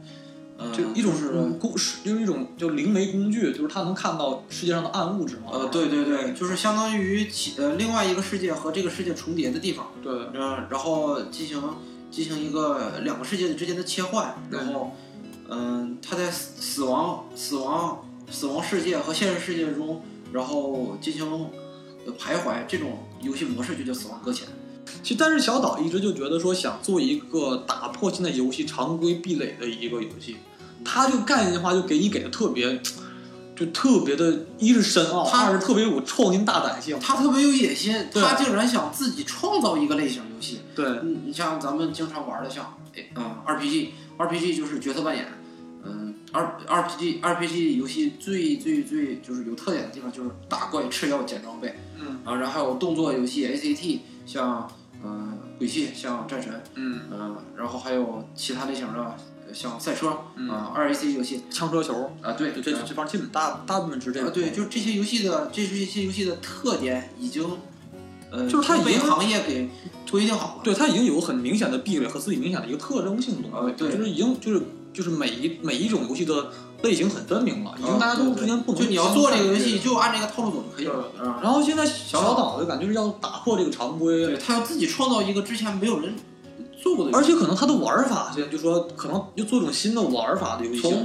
[0.56, 5.50] 呃，就一种是工就是一种就灵媒工具，就是它能看到世界上的暗物质嘛。
[5.52, 10.12] 呃，对对对，就是相当于其呃另外一个世界和这个世界重叠的地方，对。
[10.34, 11.60] 嗯、然后进行
[12.10, 14.92] 进行一个两个世界之间的切换，然后，
[15.48, 21.24] 嗯、他在死死亡死亡死亡世界和现实世界中，然后进行
[22.18, 24.48] 徘徊，这种游戏模式就叫死亡搁浅。
[25.02, 30.36] 其实但是小岛一直就觉得说想做一个打破现在游戏常规壁垒的一个游戏，
[30.84, 32.80] 它就概念化就给你给的特别。
[33.58, 36.96] 就特别的，一是深奥，它二是特别有创新大胆性。
[37.00, 40.60] 他特别有野心，他竟然想自己创造一个类型游戏。
[40.76, 45.26] 对，嗯，你像咱们经常玩的像，哎，嗯，RPG，RPG 就是角色扮演，
[45.84, 52.20] 嗯，R RPG RPG 游戏最最最就是有特点的地方就是打怪吃药捡装备，嗯。
[52.24, 54.70] 啊，然后还有动作游戏 ACT，像
[55.02, 59.14] 嗯、鬼泣，像战神，嗯，嗯、然后还有其他类型的呃
[59.52, 64.30] 像赛车，嗯啊，二 AC 游戏，枪车球，啊，对，就这呃这方基本大大部分是这啊，个。
[64.30, 67.44] 对，就这些游戏的这这些游戏的特点已经，
[68.30, 69.68] 呃，就是它已经行业给
[70.10, 70.60] 规定好了。
[70.62, 76.50] 对，它已经有很明显的壁垒和自己明显的一个特征性的东西，就是已经就是就是每一每一种游戏的
[76.82, 81.10] 类型很分明了，已经啊大家都对对之间不能就你要做这个游戏，就按这个套路走就可以了。
[81.18, 86.14] 啊，然后现在小小岛的感觉是要打破这个常规，对他要自己创造一个之前没有人
[86.80, 87.16] 做过的。
[87.16, 91.04] 而且可能它的玩法，现在就说可能又做一种新的玩法的游戏从，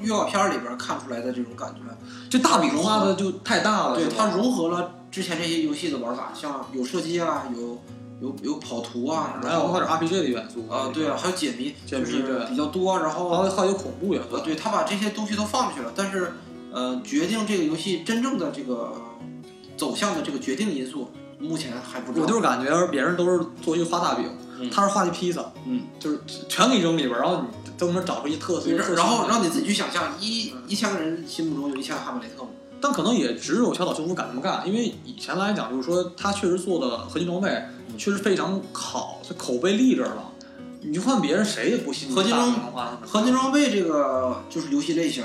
[0.00, 1.80] 预告片里边看出来的这种感觉，
[2.28, 7.78] 这大饼画的就太大了，对它融合了之前这些游戏的玩法，像有射击啊，有
[8.20, 16.32] 有有跑图啊，然后还有还有 RPG 的元素啊，对啊，还有解谜，解谜就是对比较多，然后还有恐怖元素呃，，对他把这些东西都放进去了，但是
[16.72, 19.02] 呃，决定这个游戏真正的这个呃
[19.76, 22.24] 走向的这个决定因素，目前还不知道。
[22.24, 32.50] 我就是感觉别人都是做一个画大饼，嗯他是画的披萨，嗯，就是全给你扔里边儿，然后你都能找出一特色，然后让你自己去想象，一一千个人心目中有一千个哈姆雷特嘛。
[32.80, 37.48] 但可能也只有小岛秀夫敢这么干，因为以前来讲，就是说他确实做的合金装备
[37.96, 40.30] 确实非常好，这口碑立着了。
[40.80, 42.52] 你就换别人，谁也不信合金装
[43.06, 45.24] 合金装备这个就是游戏类型，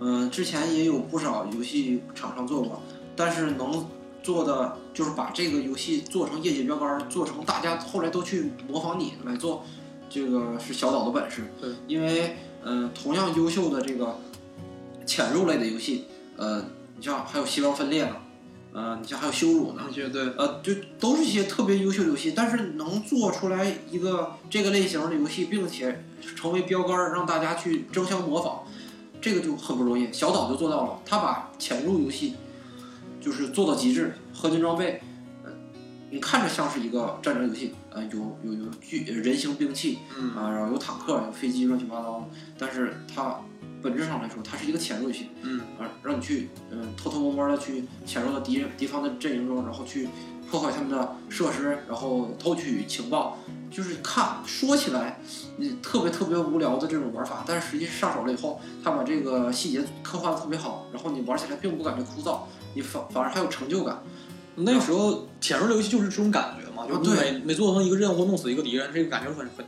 [0.00, 2.80] 嗯、之前也有不少游戏厂商做过，
[3.14, 3.86] 但是能
[4.24, 9.62] 做的就是把这个游戏做成业界标杆，做成大家后来都去模仿你来做，
[10.08, 11.44] 这个是小岛的本事。
[11.60, 14.18] 对，因为嗯、呃同样优秀的这个
[15.04, 16.06] 潜入类的游戏，
[16.38, 16.64] 呃，
[16.96, 18.16] 你像还有细胞分裂呢，
[18.72, 26.02] 呃，你像还有羞辱呢，那些对，呃，就都是一些特别优秀的游戏，但是能做出来一个这个类型的游戏，并且
[26.34, 28.60] 成为标杆儿，让大家去争相模仿，
[29.20, 30.10] 这个就很不容易。
[30.10, 32.34] 小岛就做到了，他把潜入游戏
[33.24, 35.00] 就是做到极致，合金装备，
[35.42, 35.50] 呃，
[36.10, 42.26] 你看着像是一个战争游戏，呃，有有有巨人形兵器嗯，啊、然后有坦克、有飞机，乱七八糟的，
[42.58, 43.40] 但是它
[43.82, 50.06] 本质上来说，它是一个潜入游戏，嗯，啊，让你去嗯偷偷摸摸的去潜入到敌人敌方的阵营中，然后去
[50.50, 53.38] 破坏他们的设施，然后偷取情报。
[53.70, 55.18] 就是看说起来，
[55.56, 62.42] 你，特别特别无聊的这种玩法，但是实际上手了以后，他把这个细节刻画的特别好，然后你玩起来并不感觉枯燥，
[62.74, 64.02] 你反反而还有成就感。
[64.56, 69.66] 那时候潜入这游戏就是这种感觉嘛，就每每做成一个任务弄死一个敌人，这个感觉很很，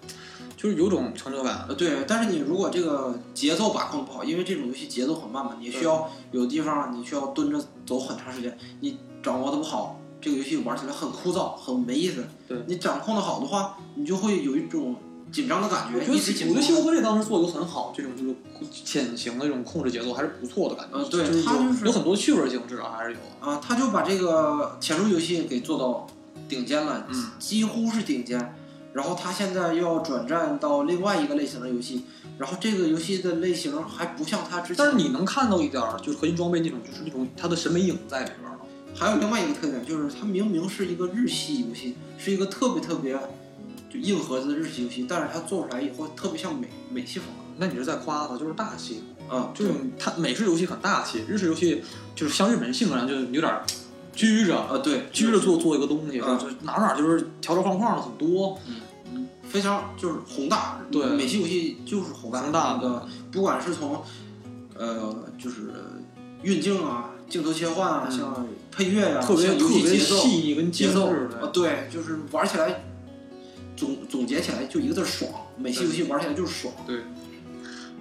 [0.57, 1.64] 就是有种成就感。
[1.69, 12.25] 呃，对，但是你如果这个节奏把控不好，因为这种游戏节奏很慢嘛，你需要有地方你需要蹲着走很长时间，你掌握的不好，这个游戏玩起来很枯燥，很没意思。
[12.47, 14.95] 对你掌控的好的话，你就会有一种
[15.33, 16.77] 紧张的感觉，我觉一直紧绷得我觉得。
[16.77, 18.35] 星河这当时做的都很好，这种就是
[18.85, 20.99] 潜行的这种控制节奏还是不错的感觉。
[20.99, 23.19] 呃对就是有它就是有很多趣味性至少，还是有。
[23.41, 26.07] 啊，他就把这个潜入游戏给做到
[26.49, 28.55] 顶尖了，嗯几乎是顶尖。
[28.93, 32.05] 然后他现在要转战到另外一个类型的游戏，
[32.39, 34.77] 然后这个游戏的类型还不像他之前。
[34.79, 38.61] 但是你能看到一点儿，就是核心装备那种，就是那种它的审美影在里边儿了。
[38.95, 43.19] 还有另外一个特点，就是它明明是一个日系游戏，是一个特别特别
[43.97, 49.03] 就硬核的日系游戏，但是它做出来以后特别像美美系风格那你是在夸它，就是大气。
[49.29, 51.83] 格啊，就是它美式游戏很大气，日式游戏
[52.15, 53.65] 就是像日本人性格上就有点儿
[54.13, 58.59] 拘着，啊对，拘着做做一个东西，嗯就哪哪儿就是条条框框的很多。
[58.69, 58.77] 嗯
[59.49, 64.03] 非常就是宏大，对美系游戏就是宏大，宏大的不管是从
[64.77, 65.73] 呃就是
[66.43, 71.07] 运镜啊、镜头切换啊，嗯像配乐呀、特别特别细腻跟节奏
[71.41, 72.86] 啊对，就是玩起来
[73.77, 77.01] 总总结起来就一个字儿爽，美系游戏玩起来就是爽，对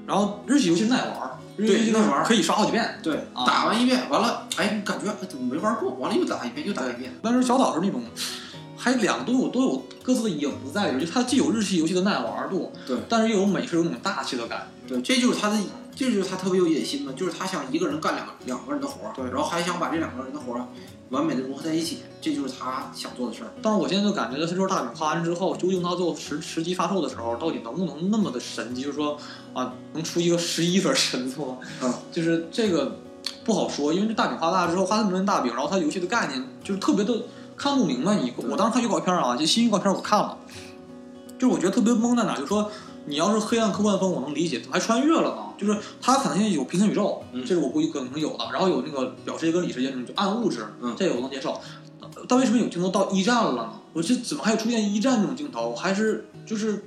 [0.07, 2.99] 然后日系游戏耐玩儿，日系游戏耐玩儿可以刷好几遍。
[3.01, 5.91] 对，啊打完一遍完了，哎，感觉哎怎么没玩过？
[5.95, 7.11] 完了又打一遍，又打一遍。
[7.21, 8.01] 但是小岛是那种，
[8.77, 15.57] 还两个都有都有各自的影子在里边，就它既有日系游戏的耐玩度，对，但是又有美式有那种大气的感对，这就是它的，
[15.95, 20.67] 这就是他特别有野心嘛，就是他想一个人干两个两个人的活儿，对然后还想把这两个人的活儿
[21.09, 23.51] 完美的融合在一起，这就是他想做的事儿。
[23.61, 28.81] 但是我现在就感觉，他说大饼画完之后，究竟他最后实实际发售的时候，到底能不能那么的神奇？
[28.81, 29.17] 就是说
[29.53, 32.97] 啊，能出一个十一分神作，嗯，就是这个
[33.45, 37.21] 不好说，因为这大饼画大之后，画那么多大饼，然后他游戏的概念就是特别的
[37.55, 38.33] 看不明白你。
[38.49, 40.37] 我当时看预告片啊，就新预告片我看了，
[41.37, 42.69] 就是我觉得特别懵在哪，就是说
[43.07, 45.37] 你要是黑暗科幻风，我能理解，怎么还穿越了呢？
[45.57, 51.51] 就是它可能现在有平行宇宙，嗯这是我估计可能有的，然后有那个表世界跟里世界那种就暗物质，嗯这个我能接受。
[52.01, 53.71] 呃但为什么有镜头到一战了呢？
[53.93, 55.73] 我这怎么还有出现一战这种镜头？
[55.73, 56.77] 还是就是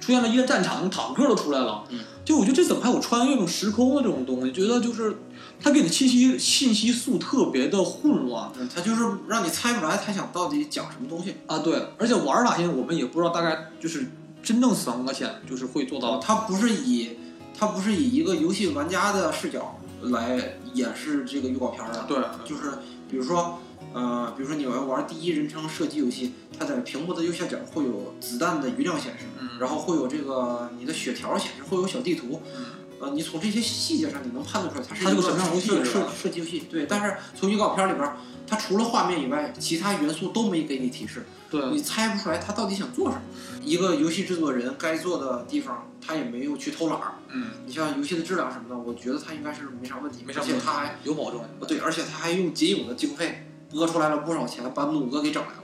[0.00, 1.84] 出现了一战战场，坦克都出来了。
[1.90, 4.52] 嗯就我觉得这怎么还有穿越这种时空的这种东西？
[4.52, 5.16] 觉得就是
[5.60, 11.34] 它给你信息信息素特别的混乱嗯，他就是让你猜不出来他想到底讲什么东西。
[11.46, 11.58] 啊。
[11.58, 14.10] 对，而且玩法现在我们也不知道大概就是
[14.42, 17.18] 真正死亡搁浅就是会做到它不是以
[17.58, 22.18] 它不是以一个游戏玩家的视角来演示这个预告片儿的，对。
[22.44, 22.78] 就是
[23.10, 23.58] 比如说，
[23.92, 29.58] 呃，比如说你要玩第一人称射击游戏，它在屏幕的右下角会有子弹的余量显示，嗯。
[29.60, 32.40] 然后会有这个你的血条显示，会有小地图。
[32.56, 32.64] 嗯。
[33.00, 36.12] 呃，你从这些细节上你能判断出来它是一个什么样的游戏设设是吧？
[36.22, 36.64] 设计游戏。
[36.70, 43.22] 对，但是从预告片里边儿，它除了画面以外，其他元素都没给你提示，对，你猜不出来他到底想做什么。
[43.62, 47.14] 一个游戏制作人该做的地方，他也没有去偷懒儿。
[47.28, 51.40] 嗯，你像游戏的质量什么的，我觉得他应该是没啥问题，没啥问题而且他还有保证。
[51.68, 55.54] 对，而且他还用仅有的经费拨出来了不少钱，把弩哥给整来了。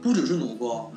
[0.00, 0.90] 不只是弩哥，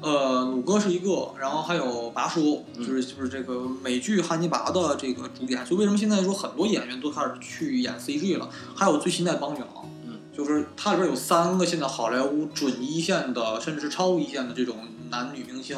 [0.00, 5.66] 呃，弩哥是一个，然后还有拔叔，嗯就是就是这个美剧《汉尼拔》的这个主演。
[5.66, 8.48] 所以为什么现在说很多演员都开始去演 CG 了？
[8.74, 9.97] 还有最新的邦女郎，嗯，
[10.38, 14.76] 就是它里边有三个现在好莱坞准一线的，甚至是超一线的这种
[15.10, 15.76] 男女明星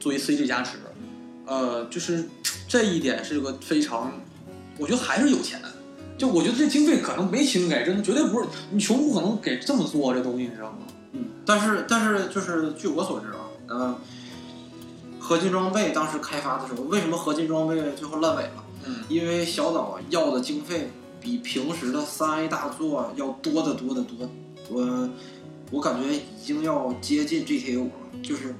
[0.00, 0.78] 作为 CG 加持，
[1.46, 2.28] 呃，就是
[2.66, 4.12] 这一点是个非常，
[4.76, 5.62] 我觉得还是有钱。
[6.18, 10.78] 就我觉得这经费可能没钱给，真的绝对不是你穷不可能给这么做这东西，你知道吗？
[11.12, 13.96] 嗯，但是但是就是据我所知啊，呃，
[15.20, 18.64] 合金装备当时开发的时候，为什么合金装备最后烂尾了？
[18.84, 20.90] 嗯，因为小岛要的经费
[21.22, 24.28] 比平时的三 A 大作要多得多得多，
[24.68, 25.08] 我
[25.70, 28.54] 我感觉已经要接近 GTA 五了，就是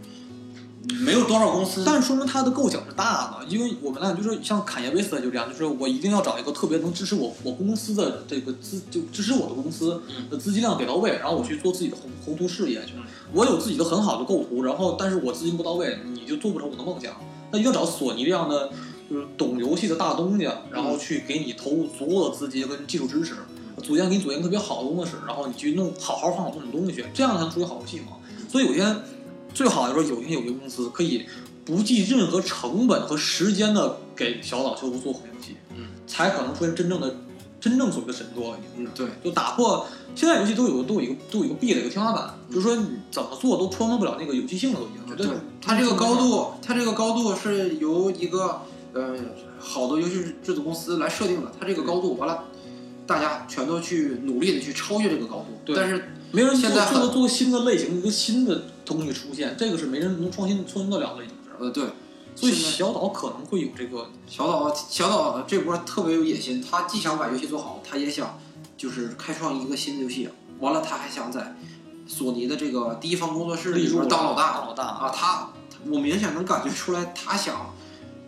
[1.05, 1.83] 没有多少公司。
[1.85, 13.03] 但是说明它的构想是大的，因为我们呢，就是像坎耶维斯就这样，就是我一定要找一个特别能支持我我公司的这个资，就支持我的公司的资金量给到位，然后我去做自己的宏宏图事业去嗯。
[13.35, 17.13] 我有自己的很好的构图，然后但是我资金不到位，你就做不成我的梦想。
[17.51, 18.71] 那一定要找索尼这样的，
[19.13, 23.35] 就是懂游戏的大东家，然后去给你投入足够的资金跟技术支持，
[23.83, 28.17] 组建给你组建特别好的工作室，然后你去弄好好放好这种东西去，这样才能出现好游戏嘛。
[28.49, 28.97] 所以有些
[29.53, 31.27] 最好的时候，有一天有一个公司可以
[31.65, 37.15] 不计任何成本和时间的给小岛秀夫做好游戏，嗯，才可能出现真正的
[37.61, 38.57] 真正所谓的神作。
[38.79, 45.17] 嗯，对，就打破现在游戏都有都有一个都有一个壁垒，一个天花板，就是说你怎么做都穿透不了那个游戏性了，都已经。
[45.17, 45.27] 对，
[45.61, 49.15] 它这个高度，它这个高度是由一个呃
[49.59, 51.53] 好的游戏制作公司来设定的。
[51.59, 52.45] 它这个高度完了，
[53.07, 55.47] 大家全都去努力的去超越这个高度。
[55.65, 61.57] 对但是没人现在做做做新的类型，一个新的东西出现，这个是没人能创新创新得了的一件事儿。
[61.59, 61.85] 呃对，
[62.35, 68.39] 所以小岛可能会有这个，小岛小岛这波特别有野心，他既想把游戏做好，他也想
[68.77, 70.29] 就是开创一个新的游戏。
[70.61, 71.57] 完了，他还想在
[72.07, 75.11] 索尼的这个第一方工作室里边当老大当老大啊！
[75.15, 75.51] 他
[75.91, 77.75] 我明显能感觉出来，他想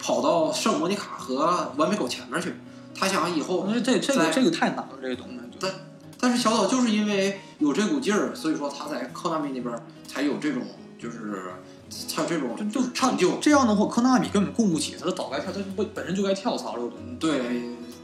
[0.04, 2.54] 跑到圣莫妮卡和完美狗前面去。
[2.94, 5.34] 他想以后这这个这个太难了，这个东西。
[5.58, 5.70] 但
[6.20, 9.74] 但是小岛就是因为有这股劲儿，所以说他在科纳米那边
[10.06, 10.62] 才有这种
[10.98, 11.44] 就是
[11.88, 13.38] 才有这种就就成就。
[13.38, 16.92] 这样的话，科纳米根本供不起，他早该跳，他本本身就该跳槽了。
[17.18, 17.62] 对，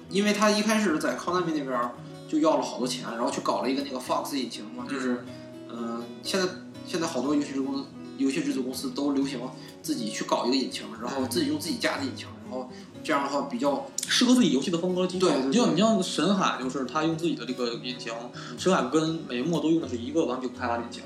[0.08, 1.78] 因为他一开始在科纳米那边
[2.26, 5.22] 就要了好多钱，然后去搞了一个那个 Fox 引擎嘛，就是
[5.68, 6.48] 嗯、呃现在
[6.86, 7.84] 现在好多游戏公司
[8.20, 9.40] 游戏制作公司都流行
[9.82, 12.68] 自己去搞一个引擎，然后自己用自己家的引擎，然后
[13.02, 15.06] 这样的话比较适合自己游戏的风格。
[15.06, 18.12] 对你像你像神海，就是他用自己的这个引擎，
[18.58, 21.02] 神海跟美墨都用的是一个完全开发的引擎，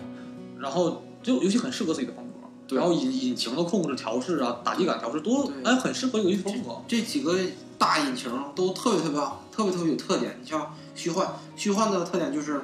[0.59, 2.31] 然后就游戏很适合自己的风格。
[2.66, 6.81] 对然后引引擎的控制、调试啊、打击感调试都对哎很适合游戏风格。
[6.88, 7.38] 这几个
[7.77, 10.38] 大引擎都特别特别好，特别特别有特点。
[10.42, 12.62] 你像虚幻，虚幻的特点就是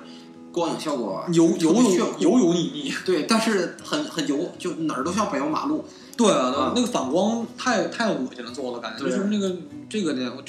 [0.53, 5.85] 光影效果油油油油油腻腻，对，但是很很油，就哪儿都像柏油马路。
[6.17, 9.57] 对啊啊，那个反光太太恶心了，做的感觉就是那个
[9.89, 10.43] 这个呢，我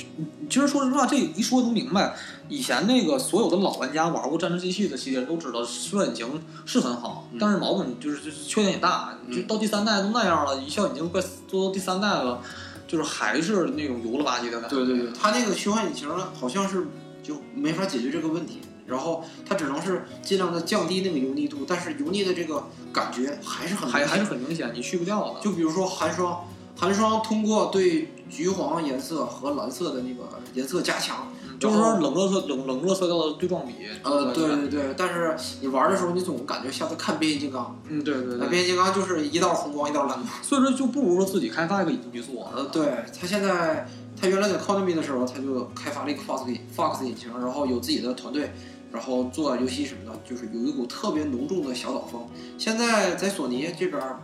[0.49, 2.13] 其实说实话，这一说能明白。
[2.49, 6.27] 以前那个所有的老玩家玩过《战争机器》的系列都知道，虚幻引擎
[6.65, 12.41] 是很好，嗯但是毛病就是就是缺点也大，嗯就到第三代都那样了，一笑已经快做到第三代了，
[12.85, 14.75] 就是还是那种油了吧唧的感觉。
[14.75, 16.87] 对对对，它那个虚幻引擎好像是
[17.23, 18.59] 就没法解决这个问题，
[18.91, 25.39] 然后它只能是尽量的降低那个油腻度，但是油腻的这个感觉还是很还还是很明显，你去不掉的。
[25.41, 26.45] 就比如说寒霜，
[26.77, 31.27] 寒霜通过对橘黄颜色和蓝色的那个颜色加强，
[31.59, 33.73] 就是说冷热色冷冷热色调的对撞比。
[34.03, 38.47] 呃，对对对，但是你玩的时候，你总感觉像在看变形金刚，嗯，对对对。
[38.47, 40.27] 变形金刚就是一道红光一道蓝光。
[40.41, 42.51] 所以说就不如说自己开发一个引擎去做。
[42.55, 43.87] 呃，对他现在，
[44.19, 46.45] 他原来在 Konami 的时候，他就开发了一个 Fox
[46.75, 48.53] Fox 引擎，然后有自己的团队，
[48.91, 52.27] 然后做游戏什么的，就是有一股特别浓重的小岛风。
[52.57, 54.19] 现在在索尼这边儿，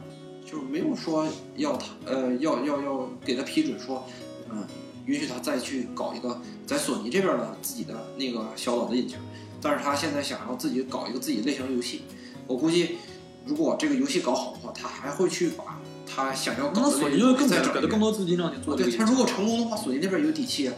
[0.46, 4.06] 就没有说要他呃要要要给他批准说，
[4.50, 4.66] 嗯，
[5.06, 9.18] 允许他再去搞一个在索尼这边的自己的那个小岛的引擎，
[9.62, 12.02] 但是他现在想要自己搞一个自己类型的游戏，
[12.46, 12.98] 我估计
[13.46, 18.76] 如果这个游戏搞好的话，他还会去把他想要搞那的那个索尼就更再整一遍给他更多资金让你做。
[18.76, 20.74] 对他如果成功的话，索尼那边有底气啊，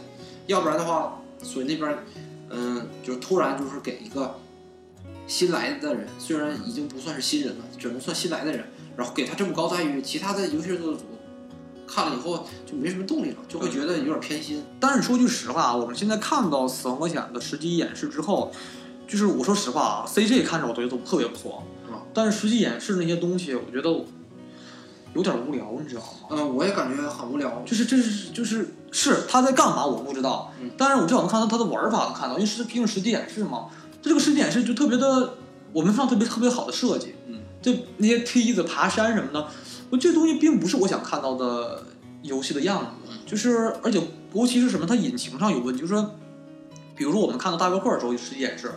[0.46, 1.98] 要不然的话，索尼那边，
[2.50, 4.38] 嗯、就突然就是给一个
[5.26, 8.64] 新来的人，虽然已经不算是新人了，只能算新来的人，
[8.96, 11.04] 然后给他这么高待遇，其他的游戏制作组
[11.86, 14.62] 看了以后就没什么动力了，就会觉得有点偏心。
[14.78, 18.52] 但是说句实话，我们现在看到《死亡搁浅》的实际演示之后，
[19.08, 22.02] 就是我说实话啊，CG 看着我觉得都特别不错，是吧？
[22.12, 24.04] 但是实际演示那些东西，我觉得
[25.14, 26.28] 有点无聊，你知道吗？
[26.30, 27.62] 嗯，我也感觉很无聊。
[27.66, 33.66] 就是这是就是是他在干嘛我不知道，嗯但是我至少能看到他的玩法能看到，因为是毕竟实际演示嘛，
[34.00, 35.34] 这个实际演示就特别的，
[35.72, 39.46] 我们上特别特别好的设计，嗯，这那些梯子、爬山什么的，
[39.90, 41.82] 我这东西并不是我想看到的
[42.22, 44.00] 游戏的样子，嗯就是而且
[44.34, 46.14] 尤其是什么，它引擎上有问题，就是说，
[46.96, 48.72] 比如说我们看到大镖客的时候实际演示，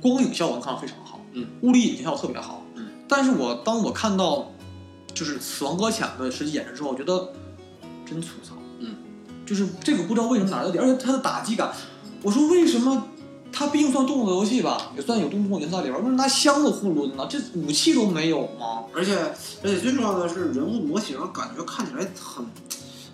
[0.00, 4.50] 光影效果能看到非常好，嗯，物理引擎效果特别好，嗯，但是我当我看到
[5.16, 7.32] 就是死亡搁浅的实际演示之后，我觉得
[8.04, 8.54] 真粗糙。
[8.78, 8.94] 嗯
[9.46, 11.72] 就是这个不知道为什么哪来的点，而且它的打击感，
[12.20, 13.06] 我说为什么
[13.52, 17.26] 它毕竟算动作游戏吧，也算有动作元素在里边，为什么拿箱子互抡呢？
[17.30, 18.84] 这武器都没有吗？
[18.92, 19.16] 而且
[19.62, 22.44] 而且最重要的是人物模型，感觉看起来很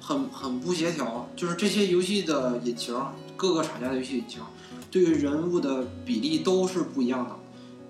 [0.00, 1.28] 很很不协调。
[1.36, 2.96] 就是这些游戏的引擎，
[3.36, 4.40] 各个厂家的游戏引擎，
[4.90, 7.36] 对于人物的比例都是不一样的。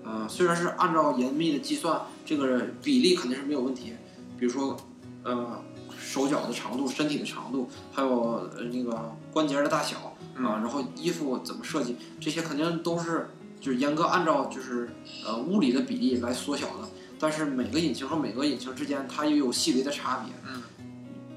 [0.03, 3.93] 呃，虽然是按照严密的计算，这个比例肯定是没有问题。
[4.37, 4.77] 比如说，
[5.23, 5.61] 呃，
[5.99, 13.29] 手脚的长度、身体的长度，还有呃那个关节的大小啊，然后衣服怎么设计，这些肯定都是
[13.59, 14.89] 就是严格按照就是
[15.25, 16.87] 呃物理的比例来缩小的。
[17.19, 20.33] 但是每个引擎和每个引擎之间，它也有细微的差别。
[20.45, 20.61] 嗯，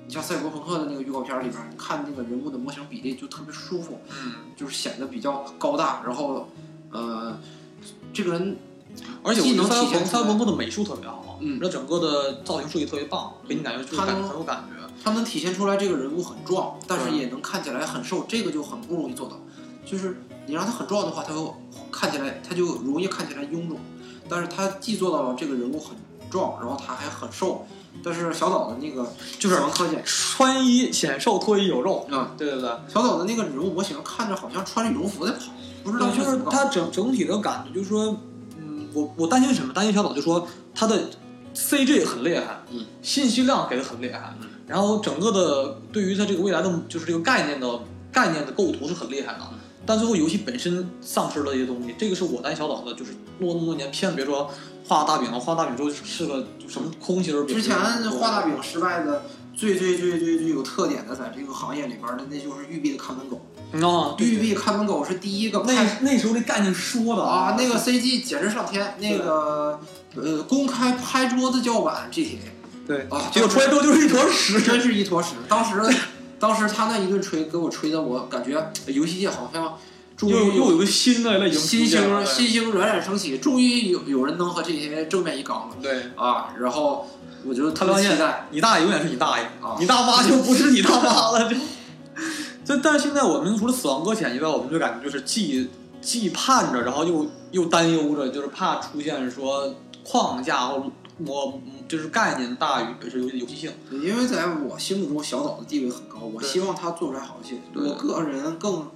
[0.09, 6.49] 你像赛博朋克的那个预告片里边，你看那个人物的模型比例就特别舒服，嗯，就是显得比较高大，然后
[6.91, 7.39] 呃，
[8.13, 8.57] 这个人
[9.23, 14.77] 而且我觉得既能体现出来朋克的美术特别好，嗯那整个的造型设计特别棒，给你感觉就是感觉很有感觉。
[15.05, 19.39] 他能体现出来这个人物很壮，但是也能看起来很瘦，这个就很不容易做到。
[19.85, 21.55] 就是你让他很壮的话，他就
[21.93, 23.79] 看起来他就容易看起来臃肿，
[24.29, 25.97] 但是他既做到了这个人物很
[26.29, 27.67] 壮，然后他还很瘦。
[28.03, 32.07] 但是小岛的那个就是死亡科检，穿衣显瘦，脱衣有肉。
[32.11, 35.39] 嗯，对对对，小岛的那个人物模型看着好像穿着羽绒服在跑，
[35.83, 38.17] 不知道，就是怎么搞它整整体的感觉，就是说，
[38.59, 39.73] 嗯，我我担心什么？
[39.73, 41.09] 担心小岛就说他的
[41.57, 44.47] CG 很厉害，嗯，信息量给的很厉害，嗯。
[44.67, 47.81] 然后整个的对于它这个未来的就是这个概念的
[48.13, 49.59] 概念的构图是很厉害的，嗯。
[49.87, 54.51] 但最后游戏本身丧失了一些东西，这个是我担心小岛的，就是落那么多年，偏别说
[54.87, 57.57] 画大饼了，画大饼之后是个什么空心儿饼。
[57.57, 57.75] 之前
[58.11, 59.23] 画大饼失败的
[59.55, 63.41] 最最最最最有特点的，在这个行业里边的，那就是育碧的看门狗。
[63.73, 69.79] 啊，对育碧看门狗是第一个那那时候那概念说的啊，那个 CG 简直上天，那个
[70.17, 72.39] 呃公开拍桌子叫板 GTA
[72.87, 74.61] 对啊，结果出来之后就是一坨屎。
[74.61, 75.31] 真是一坨屎。
[75.49, 75.97] 当时
[76.39, 79.75] 当时他那一顿吹，给我吹的我感觉游戏界好像
[80.17, 86.11] 终于又又有个新的类型新星新星冉冉升起，终于有有人能和这些正面一刚了对。
[86.17, 86.55] 啊！
[86.61, 87.09] 然后
[87.45, 88.47] 我就特他发现别期待。
[88.51, 91.51] 你大爷永远是你大爷，啊你大妈就不是你大妈 了。
[91.51, 91.57] 就，
[92.65, 95.69] 这但是现在我们除了死亡搁浅以外，我们就感觉就是既
[96.01, 99.75] 既盼着，然后又又担忧着，就是怕出现说
[100.07, 100.85] 框架或
[101.19, 103.73] 我就是概念大于本身游戏游戏性。
[103.91, 107.61] 因为在我心目中，小岛的地位很高，我希望他做出来好游戏。
[107.75, 108.87] 我个人更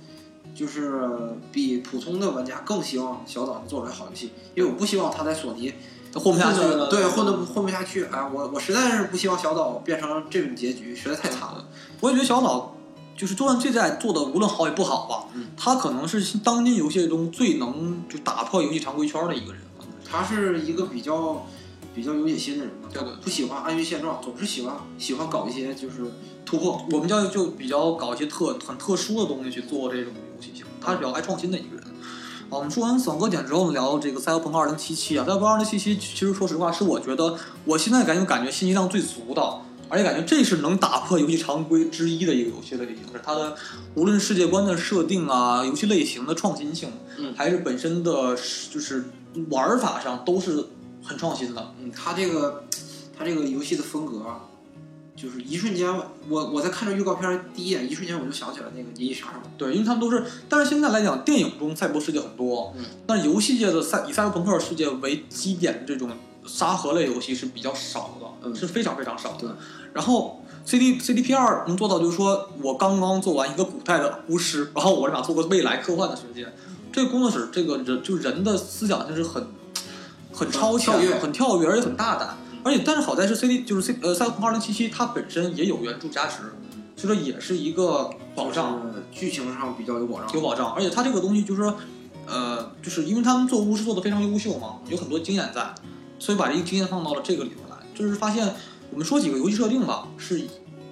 [0.55, 1.09] 就是
[1.51, 5.73] 比普通的玩家更希望小岛能做出来好游戏，因为我不希望他在索尼
[6.13, 8.05] 混不下去了，对，混的混不下去。
[8.05, 11.65] 哎，我我实在是不希望小岛变成这种结局，实在太惨了。
[12.01, 12.77] 我也觉得小岛
[13.17, 19.63] 就是，就算这代做的无论好与不好吧，嗯他可能是当今游戏中最能就打破游戏常规圈的一个人。
[20.11, 21.47] 他是一个比较
[21.95, 26.05] 比较有野心的人嘛，对对不喜欢安于现状，总是喜欢喜欢搞一些就是
[26.45, 26.85] 突破。
[26.91, 31.85] 我们叫就比较搞一些特很特殊的东西去做这种游戏性，他是比较爱创新的一个人。
[32.51, 39.41] 好，我们说完死亡搁浅之后，我们聊这个《赛博朋克二零七七》啊，《赛博朋克2077》其实说实话是我觉得我现在感觉感觉信息量最足的，
[39.89, 43.57] 而且感觉这是能打破游戏常规之一的一个游戏类型，是它的
[43.95, 48.37] 无论世界观的设定啊，游戏类型的创新性，嗯还是本身的
[48.73, 49.05] 就是
[49.51, 50.67] 玩法上都是
[51.03, 51.75] 很创新的。
[51.81, 52.65] 嗯，它这个
[53.17, 54.41] 它这个游戏的风格啊，
[55.15, 55.89] 就是一瞬间，
[56.29, 59.33] 我我在看着预告片儿第一眼，一瞬间我就想起来那个《银翼杀手》。
[59.59, 66.11] 对，因为他们都是，但是现在来讲，电影中赛博世界很多，嗯，但是游戏界的赛以赛博朋克世界为基点的这种
[66.47, 69.41] 沙盒类游戏是比较少的，嗯是非常非常少的。
[69.41, 69.51] 对，
[69.93, 76.51] 然后 C D C D P 二能做到，就是说我刚刚做完一个古代的巫师，然后我立马做个未来科幻的世界，
[76.93, 79.47] 这个工作室这个人就是人的思想就是很
[80.33, 82.37] 很超前、跳跃很跳跃，而且很大胆。
[82.63, 86.43] 而且，但是好在是 C D 就是 C 呃赛博朋克二零七七，它本身也有原著加持，
[86.95, 88.81] 所以说也是一个保障。
[89.11, 90.33] 剧情上比较有保障。
[90.35, 91.75] 有保障，而且它这个东西就是说，
[92.27, 95.75] 呃，就是因为他们做巫师做的非常优秀嘛，有很多经验在，
[96.19, 98.55] 所以把这个经验放到了这个里头来，就是发现
[98.91, 100.47] 我们说几个游戏设定吧，是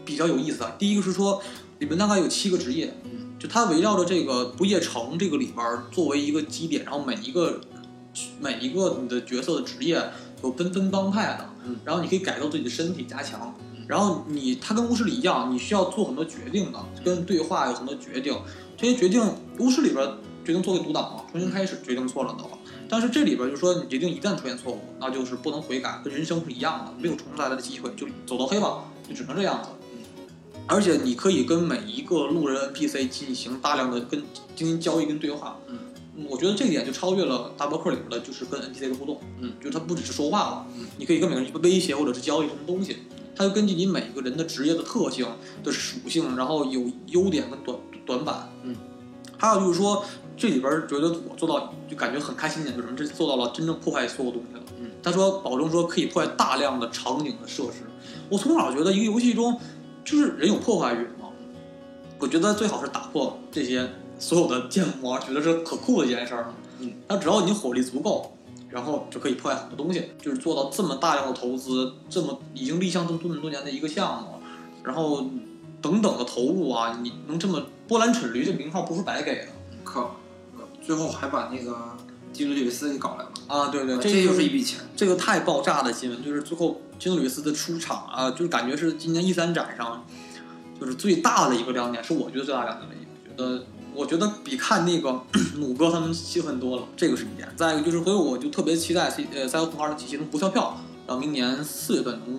[0.04, 0.74] 比较有意思的。
[0.78, 1.40] 第一个是说，
[1.78, 7.60] 里面大概有七个职业，嗯就它围绕着这个不夜城这个里边儿作为一个基点，然后每一个
[8.40, 10.02] 每一个你的角色的职业
[10.42, 18.36] 有分分帮派的，嗯然后你可以改造自己的身体加强嗯，然后你它跟巫师里一样，你需要做很多决定的，跟对话有很多决定，
[18.76, 19.22] 这些决定
[19.58, 22.58] 巫师里边儿决定做个独挡嘛，重新开始决定错了的话。
[22.88, 29.68] 但是这里边儿就说，你决定一旦出现错误，那就是不能悔改，跟人生是一样的，没有重来的机会，就走到黑吧，就只能这样子。
[30.68, 34.22] 而且你可以跟每一个路人 NPC 进行大量的跟
[34.54, 35.58] 进行交易跟对话。
[35.68, 35.76] 嗯
[36.28, 39.20] 我觉得这一点就超越了大博客里边的，就是跟 NPC 的互动。
[39.40, 42.96] 嗯，就是它不只是说话了，嗯你可以跟每个人去威胁或者是交易什么东西，
[43.36, 45.24] 它就根据你每个人的职业的特性
[45.62, 48.52] 的属性，然后有优点跟短短板。
[48.64, 48.74] 嗯，
[49.36, 50.04] 还有就是说，
[50.36, 52.98] 这里边觉得我做到就感觉很开心一点，就是什么？
[52.98, 54.62] 这做到了真正破坏所有东西了。
[54.80, 57.84] 嗯，他说保证说可以破坏大量的场景的设施。
[58.28, 59.56] 我从小觉得一个游戏中
[60.08, 61.28] 就是人有破坏欲嘛，
[62.18, 63.86] 我觉得最好是打破这些
[64.18, 66.50] 所有的建模，觉得是可酷的一件事儿。
[66.78, 68.32] 嗯，那只要你火力足够，
[68.70, 74.28] 然后就可以破坏很多东西，就是做到这么大量的投资，这么已经立项这么多多年的一个项目，
[74.82, 75.26] 然后
[75.82, 79.48] 等等的投入啊，你能这么波澜蠢驴，这名号不是白给的
[79.84, 80.00] 可
[80.56, 81.76] 呃最后还把那个
[82.32, 83.68] 基努里维斯给搞来了，啊！
[83.68, 84.80] 对对，这这就是一笔钱。
[84.96, 90.04] 这个太爆炸的新闻，就是最后金吕斯的出场啊，就是感觉是今年 E 三展上
[90.78, 93.08] 就是最大的一个亮点，是我觉得最大亮点的一个。
[93.28, 95.20] 觉得我觉得比看那个
[95.56, 97.48] 弩哥他们兴奋多了，这个是一点。
[97.56, 102.38] 再一个就是，所以我就特别期待 C 呃赛博朋克二零七七能不跳票，然后明年四月份能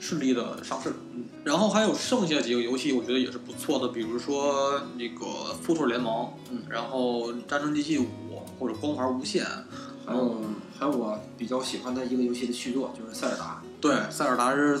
[0.00, 0.92] 顺利的上市。
[1.14, 5.24] 嗯，然后还有剩下几个游戏，我觉得也是不错的，比如说那个
[5.62, 8.02] 《复仇者联盟》，嗯，然后《战争机器五》
[8.58, 9.44] 或者《光环无限》，
[10.06, 10.40] 还有
[10.78, 14.80] 还有我比较喜欢的一个游戏的续作就是塞尔达，对，塞尔达是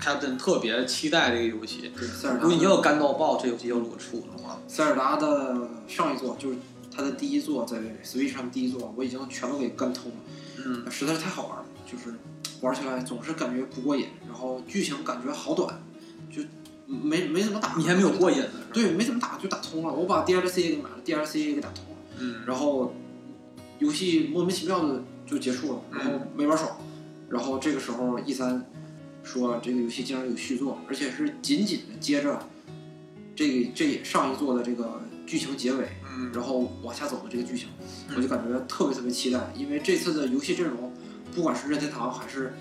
[0.00, 3.36] Captain 特别期待这个游戏，对塞尔达如果你要干到爆。
[3.36, 6.56] 这游戏要如果出的话，塞尔达的上一座就是
[6.94, 10.16] 它的第一座，在 Switch 上第一座，我已经全都给干通了，
[10.64, 12.14] 嗯，实在是太好玩了，就是
[12.60, 15.82] 玩起来总是感觉不过瘾，然后剧情感觉好短，
[16.30, 16.42] 就
[16.86, 17.74] 没没怎么打。
[17.76, 22.94] 你还没有过瘾呢，对，没怎么打就打通了，我把 DLC 给买了，DLC 也给打通了，嗯，然后
[23.78, 26.76] 游戏莫名其妙的就结束了，然后没玩爽，
[27.28, 28.64] 然后这个时候一三
[29.22, 32.38] 说这个游戏竟然有续作，而且是紧紧的接着
[33.34, 37.68] 这个这上一座的这个剧情结尾，嗯，然后往下走的这个剧情，
[38.08, 38.16] 嗯。
[38.16, 40.92] 我就感觉特别特别期待，因为这次的游戏阵容，
[41.34, 42.54] 不管是任天堂还是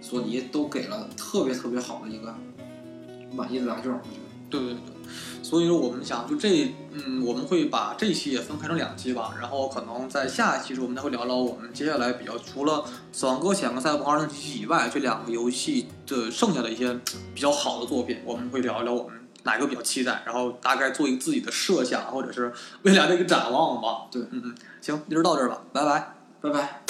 [0.00, 2.34] 索尼，都给了特别特别好的一个
[3.34, 4.33] 满意的答卷，我觉得。
[4.50, 4.78] 对对对，
[5.42, 12.74] 所以说我们想就这，嗯，我们会把这期也分开成两期吧，然后可能在下一期时候，我们再会聊聊我们接下来比较除了
[13.12, 14.28] 《死亡搁浅》和《赛博朋克2077》
[14.60, 16.96] 以外，这两个游戏的剩下的一些
[17.34, 24.06] 比较好的作品，我们会聊一聊我们哪个比较期待，然后大概做一个自己的设想或者是未来的一个展望吧。
[24.10, 26.80] 对，嗯嗯，行，今儿到这儿吧，拜拜，拜拜。